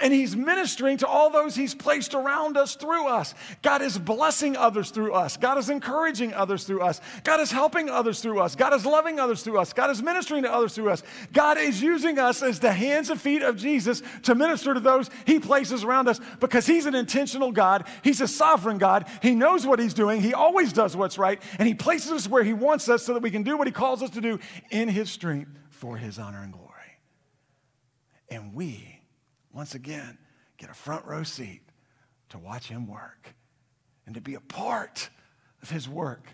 [0.00, 3.34] And he's ministering to all those he's placed around us through us.
[3.62, 5.36] God is blessing others through us.
[5.36, 7.02] God is encouraging others through us.
[7.22, 8.56] God is helping others through us.
[8.56, 9.74] God is loving others through us.
[9.74, 11.02] God is ministering to others through us.
[11.34, 15.10] God is using us as the hands and feet of Jesus to minister to those
[15.26, 17.86] he places around us because he's an intentional God.
[18.02, 19.06] He's a sovereign God.
[19.20, 20.22] He knows what he's doing.
[20.22, 21.42] He always does what's right.
[21.58, 23.72] And he places us where he wants us so that we can do what he
[23.72, 24.38] calls us to do
[24.70, 26.66] in his strength for his honor and glory.
[28.30, 28.89] And we
[29.52, 30.18] once again,
[30.58, 31.62] get a front row seat
[32.28, 33.34] to watch him work
[34.06, 35.10] and to be a part
[35.62, 36.26] of his work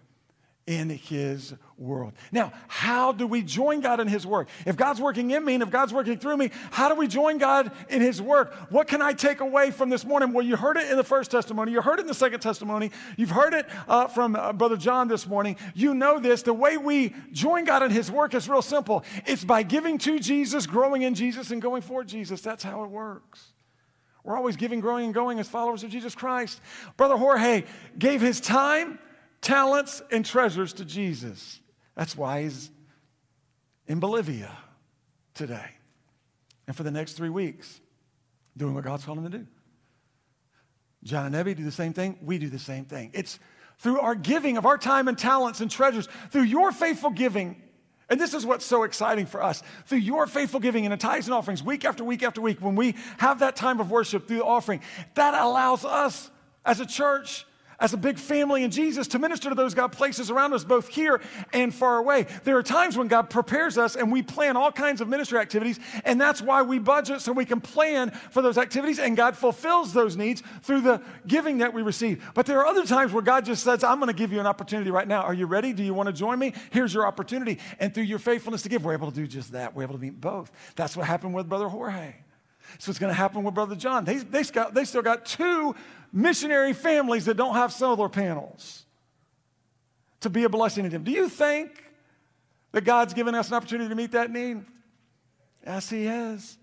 [0.67, 2.12] in his world.
[2.33, 4.49] Now, how do we join God in his work?
[4.67, 7.39] If God's working in me and if God's working through me, how do we join
[7.39, 8.53] God in his work?
[8.71, 10.33] What can I take away from this morning?
[10.33, 12.91] Well, you heard it in the first testimony, you heard it in the second testimony,
[13.17, 15.57] you've heard it uh, from uh, Brother John this morning.
[15.75, 16.43] You know this.
[16.43, 20.19] The way we join God in his work is real simple it's by giving to
[20.19, 22.41] Jesus, growing in Jesus, and going for Jesus.
[22.41, 23.53] That's how it works.
[24.25, 26.61] We're always giving, growing, and going as followers of Jesus Christ.
[26.97, 27.62] Brother Jorge
[27.97, 28.99] gave his time
[29.41, 31.61] talents and treasures to Jesus.
[31.95, 32.70] That's why he's
[33.87, 34.51] in Bolivia
[35.34, 35.70] today
[36.66, 37.80] and for the next three weeks
[38.57, 39.47] doing what God's called him to do.
[41.05, 42.18] John and Ebby do the same thing.
[42.22, 43.11] We do the same thing.
[43.14, 43.39] It's
[43.78, 47.62] through our giving of our time and talents and treasures, through your faithful giving
[48.09, 49.62] And this is what's so exciting for us.
[49.87, 52.76] Through your faithful giving and the tithes and offerings, week after week after week, when
[52.76, 54.80] we have that time of worship through the offering,
[55.14, 56.30] that allows us
[56.64, 57.47] as a church
[57.81, 60.89] as a big family in Jesus to minister to those God places around us, both
[60.89, 61.20] here
[61.53, 62.27] and far away.
[62.45, 65.79] There are times when God prepares us and we plan all kinds of ministry activities,
[66.05, 69.93] and that's why we budget so we can plan for those activities, and God fulfills
[69.93, 72.24] those needs through the giving that we receive.
[72.35, 74.47] But there are other times where God just says, I'm going to give you an
[74.47, 75.22] opportunity right now.
[75.22, 75.72] Are you ready?
[75.72, 76.55] Do you want to join me?
[76.70, 77.59] Here's your opportunity.
[77.79, 79.74] And through your faithfulness to give, we're able to do just that.
[79.74, 80.51] We're able to meet both.
[80.74, 82.14] That's what happened with Brother Jorge.
[82.79, 84.05] So it's going to happen with Brother John.
[84.05, 85.75] They, they, got, they still got two
[86.12, 88.85] missionary families that don't have solar panels
[90.21, 91.05] to be a blessing to them.
[91.05, 91.85] Do you think
[92.73, 94.64] that God's given us an opportunity to meet that need?
[95.64, 96.59] Yes, He has.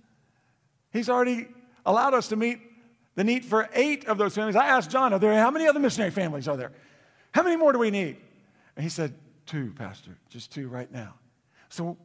[0.92, 1.48] He's already
[1.86, 2.60] allowed us to meet
[3.16, 4.56] the need for eight of those families.
[4.56, 6.72] I asked John, are there, how many other missionary families are there?
[7.32, 8.18] How many more do we need?
[8.76, 9.14] And he said,
[9.46, 11.16] two, Pastor, just two right now.
[11.70, 11.98] So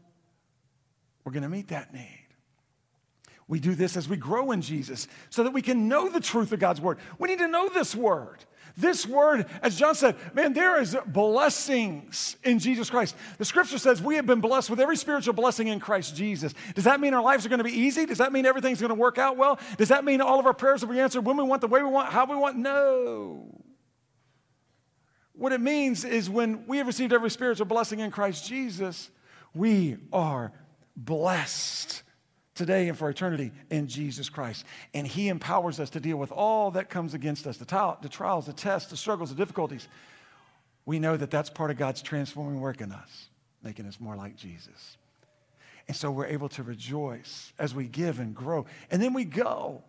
[1.25, 2.28] we're going to meet that need.
[3.49, 6.53] We do this as we grow in Jesus so that we can know the truth
[6.53, 6.99] of God's word.
[7.19, 8.45] We need to know this word.
[8.77, 13.17] This word, as John said, man, there is blessings in Jesus Christ.
[13.39, 16.55] The scripture says we have been blessed with every spiritual blessing in Christ Jesus.
[16.75, 18.07] Does that mean our lives are going to be easy?
[18.07, 19.59] Does that mean everything's going to work out well?
[19.79, 21.83] Does that mean all of our prayers will be answered when we want, the way
[21.83, 22.57] we want, how we want?
[22.57, 23.63] No.
[25.33, 29.11] What it means is when we have received every spiritual blessing in Christ Jesus,
[29.55, 30.53] we are
[30.97, 32.03] blessed
[32.59, 34.67] today and for eternity in Jesus Christ.
[34.93, 38.09] And He empowers us to deal with all that comes against us the, t- the
[38.09, 39.89] trials, the tests, the struggles, the difficulties.
[40.85, 43.29] We know that that's part of God's transforming work in us,
[43.63, 44.99] making us more like Jesus.
[45.87, 48.67] And so we're able to rejoice as we give and grow.
[48.91, 49.83] And then we go.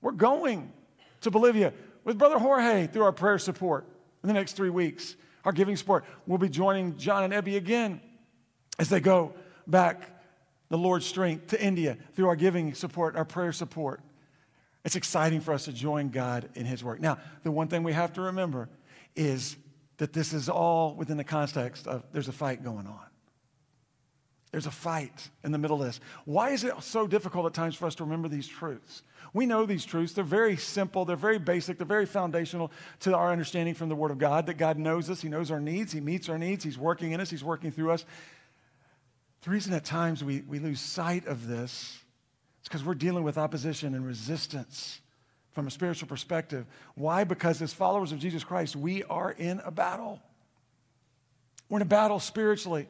[0.00, 0.72] We're going
[1.20, 1.72] to Bolivia
[2.02, 3.86] with Brother Jorge through our prayer support
[4.22, 5.16] in the next three weeks.
[5.44, 6.04] Our giving support.
[6.26, 8.00] We'll be joining John and Ebby again
[8.78, 9.34] as they go
[9.66, 10.13] back
[10.74, 14.00] the Lord's strength to India through our giving support, our prayer support.
[14.84, 16.98] It's exciting for us to join God in His work.
[16.98, 18.68] Now, the one thing we have to remember
[19.14, 19.56] is
[19.98, 23.06] that this is all within the context of there's a fight going on.
[24.50, 26.00] There's a fight in the middle of this.
[26.24, 29.04] Why is it so difficult at times for us to remember these truths?
[29.32, 30.12] We know these truths.
[30.12, 34.10] They're very simple, they're very basic, they're very foundational to our understanding from the Word
[34.10, 36.78] of God that God knows us, He knows our needs, He meets our needs, He's
[36.78, 38.04] working in us, He's working through us.
[39.44, 41.70] The reason at times we, we lose sight of this
[42.62, 45.00] is because we're dealing with opposition and resistance
[45.52, 46.64] from a spiritual perspective.
[46.94, 47.24] Why?
[47.24, 50.18] Because as followers of Jesus Christ, we are in a battle.
[51.68, 52.88] We're in a battle spiritually.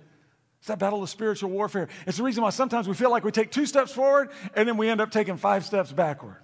[0.61, 1.89] It's that battle of spiritual warfare.
[2.07, 4.77] It's the reason why sometimes we feel like we take two steps forward and then
[4.77, 6.39] we end up taking five steps backward.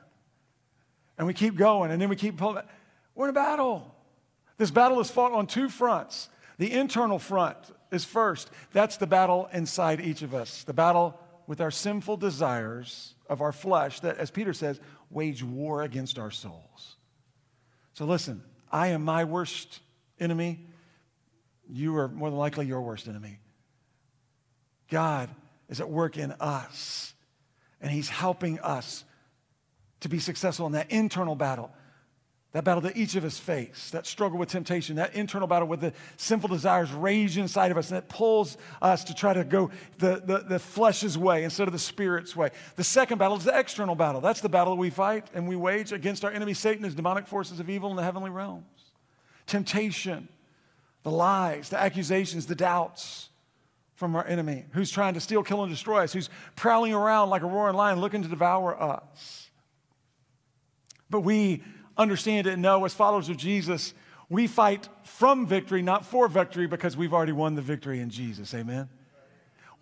[1.18, 2.64] And we keep going and then we keep pulling.
[3.14, 3.94] We're in a battle.
[4.58, 6.28] This battle is fought on two fronts.
[6.58, 7.56] The internal front
[7.91, 8.51] is first.
[8.72, 13.53] That's the battle inside each of us, the battle with our sinful desires of our
[13.53, 14.80] flesh that, as Peter says,
[15.11, 16.97] wage war against our souls.
[17.95, 19.80] So listen, I am my worst
[20.18, 20.66] enemy.
[21.68, 23.38] You are more than likely your worst enemy.
[24.88, 25.30] God
[25.68, 27.14] is at work in us,
[27.80, 29.05] and He's helping us
[30.01, 31.70] to be successful in that internal battle.
[32.53, 35.80] That battle that each of us face, that struggle with temptation, that internal battle with
[35.80, 39.70] the sinful desires rage inside of us, and it pulls us to try to go
[39.98, 42.51] the, the, the flesh's way instead of the spirit's way.
[42.74, 44.20] The second battle is the external battle.
[44.20, 47.28] That's the battle that we fight and we wage against our enemy Satan, his demonic
[47.28, 48.64] forces of evil in the heavenly realms.
[49.46, 50.28] Temptation,
[51.05, 53.28] the lies, the accusations, the doubts
[53.94, 57.42] from our enemy who's trying to steal, kill, and destroy us, who's prowling around like
[57.42, 59.51] a roaring lion looking to devour us.
[61.11, 61.62] But we
[61.97, 63.95] understand it and know as followers of Jesus,
[64.28, 68.55] we fight from victory, not for victory, because we've already won the victory in Jesus.
[68.55, 68.88] Amen?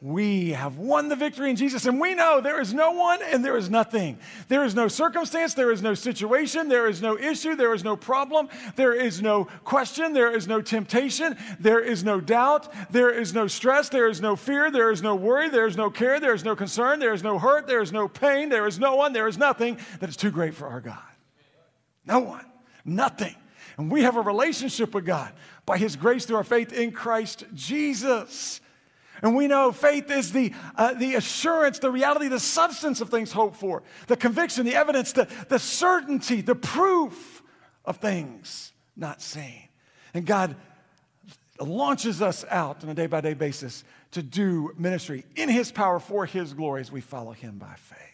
[0.01, 3.45] We have won the victory in Jesus, and we know there is no one and
[3.45, 4.17] there is nothing.
[4.47, 7.97] There is no circumstance, there is no situation, there is no issue, there is no
[7.97, 13.35] problem, there is no question, there is no temptation, there is no doubt, there is
[13.35, 16.35] no stress, there is no fear, there is no worry, there is no care, there
[16.35, 19.13] is no concern, there is no hurt, there is no pain, there is no one,
[19.13, 21.08] there is nothing that is too great for our God.
[22.09, 22.45] No one.
[22.85, 23.35] Nothing.
[23.77, 25.33] And we have a relationship with God
[25.67, 28.61] by His grace through our faith in Christ Jesus.
[29.23, 33.33] And we know faith is the, uh, the assurance, the reality, the substance of things
[33.33, 37.43] hoped for, the conviction, the evidence, the, the certainty, the proof
[37.85, 39.69] of things not seen.
[40.15, 40.57] And God
[41.61, 45.99] launches us out on a day by day basis to do ministry in His power
[45.99, 48.08] for His glory as we follow Him by faith.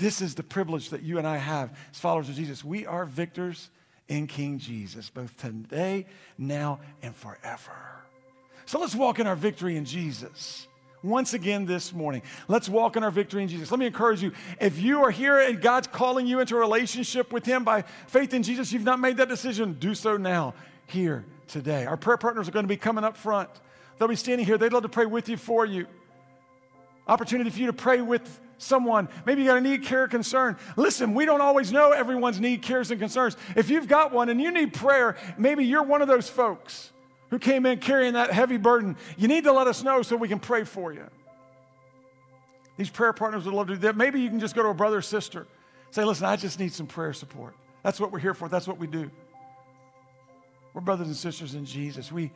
[0.00, 2.64] This is the privilege that you and I have as followers of Jesus.
[2.64, 3.68] We are victors
[4.08, 6.06] in King Jesus, both today,
[6.38, 8.00] now, and forever.
[8.64, 10.66] So let's walk in our victory in Jesus.
[11.02, 13.70] Once again this morning, let's walk in our victory in Jesus.
[13.70, 17.30] Let me encourage you if you are here and God's calling you into a relationship
[17.30, 20.54] with Him by faith in Jesus, you've not made that decision, do so now,
[20.86, 21.84] here, today.
[21.84, 23.50] Our prayer partners are going to be coming up front.
[23.98, 24.56] They'll be standing here.
[24.56, 25.86] They'd love to pray with you, for you.
[27.06, 29.08] Opportunity for you to pray with someone.
[29.26, 30.56] Maybe you got a need, care, concern.
[30.76, 33.36] Listen, we don't always know everyone's need, cares, and concerns.
[33.56, 36.92] If you've got one and you need prayer, maybe you're one of those folks
[37.30, 40.28] who came in carrying that heavy burden, you need to let us know so we
[40.28, 41.06] can pray for you.
[42.76, 43.96] These prayer partners would love to do that.
[43.96, 45.46] Maybe you can just go to a brother or sister.
[45.90, 47.54] Say, listen, I just need some prayer support.
[47.82, 48.48] That's what we're here for.
[48.48, 49.10] That's what we do.
[50.74, 52.12] We're brothers and sisters in Jesus.
[52.12, 52.30] We,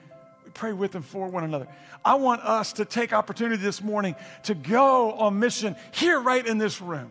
[0.55, 1.69] pray with and for one another.
[2.05, 6.59] I want us to take opportunity this morning to go on mission here, right in
[6.59, 7.11] this room.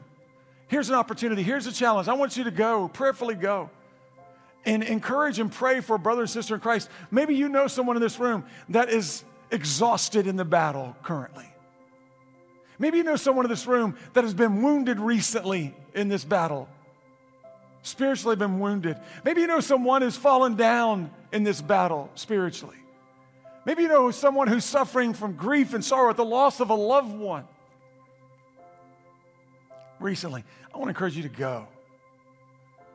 [0.68, 1.44] Here's an opportunity.
[1.44, 2.08] Here's a challenge.
[2.08, 3.70] I want you to go, prayerfully go
[4.66, 6.90] and encourage and pray for a brother and sister in Christ.
[7.12, 11.46] Maybe you know someone in this room that is exhausted in the battle currently.
[12.80, 16.68] Maybe you know someone in this room that has been wounded recently in this battle,
[17.84, 18.98] spiritually been wounded.
[19.24, 22.78] Maybe you know someone who's fallen down in this battle spiritually.
[23.66, 26.76] Maybe you know someone who's suffering from grief and sorrow at the loss of a
[26.76, 27.48] loved one
[30.00, 30.44] recently.
[30.74, 31.68] I want to encourage you to go.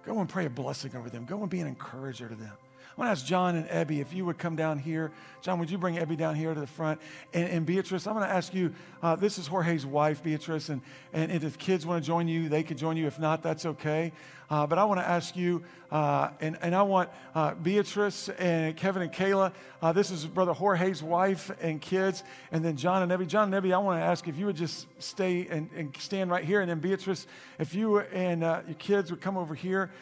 [0.05, 1.25] Go and pray a blessing over them.
[1.25, 2.53] Go and be an encourager to them.
[2.99, 5.13] I want to ask John and Ebby if you would come down here.
[5.41, 7.01] John, would you bring Ebby down here to the front?
[7.33, 8.75] And, and Beatrice, I'm going to ask you
[9.05, 10.83] uh, this is Jorge's wife, Beatrice, and,
[11.13, 13.07] and, and, if kids want to join you, they could join you.
[13.07, 14.11] If not, that's okay.
[14.51, 18.77] Uh, but I want to ask you, uh, and, and I want uh, Beatrice and
[18.77, 19.53] Kevin and Kayla.
[19.81, 22.25] Uh, this is Brother Jorge's wife and kids.
[22.51, 23.29] And then John and Ebby.
[23.29, 26.33] John and Ebby, I want to ask if you would just stay and, and stand
[26.33, 26.63] right here.
[26.63, 27.29] And then Beatrice,
[27.61, 29.93] if you and uh, your kids would come over here.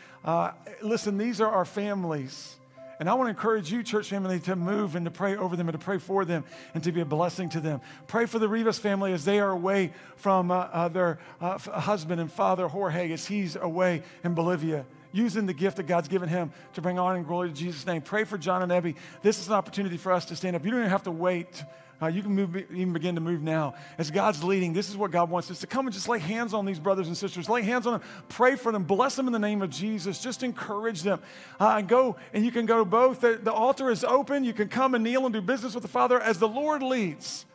[0.80, 2.56] listen, these are our families.
[2.98, 5.68] And I want to encourage you, church family, to move and to pray over them
[5.68, 6.44] and to pray for them
[6.74, 7.80] and to be a blessing to them.
[8.06, 12.20] Pray for the Rivas family as they are away from uh, uh, their uh, husband
[12.20, 16.52] and father, Jorge, as he's away in Bolivia, using the gift that God's given him
[16.74, 18.00] to bring honor and glory to Jesus' name.
[18.00, 18.96] Pray for John and Ebby.
[19.22, 20.64] This is an opportunity for us to stand up.
[20.64, 21.64] You don't even have to wait
[22.02, 23.74] uh, you can move, even begin to move now.
[23.96, 26.52] As God's leading, this is what God wants us to come and just lay hands
[26.52, 27.48] on these brothers and sisters.
[27.48, 30.20] Lay hands on them, pray for them, bless them in the name of Jesus.
[30.20, 31.20] Just encourage them.
[31.58, 33.20] Uh, and go, and you can go both.
[33.20, 34.44] The, the altar is open.
[34.44, 37.46] You can come and kneel and do business with the Father as the Lord leads.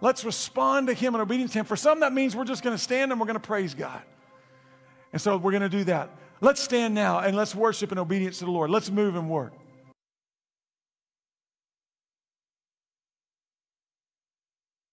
[0.00, 1.66] Let's respond to Him in obedience to Him.
[1.66, 4.00] For some, that means we're just going to stand and we're going to praise God.
[5.12, 6.10] And so we're going to do that.
[6.40, 8.70] Let's stand now and let's worship in obedience to the Lord.
[8.70, 9.52] Let's move and work.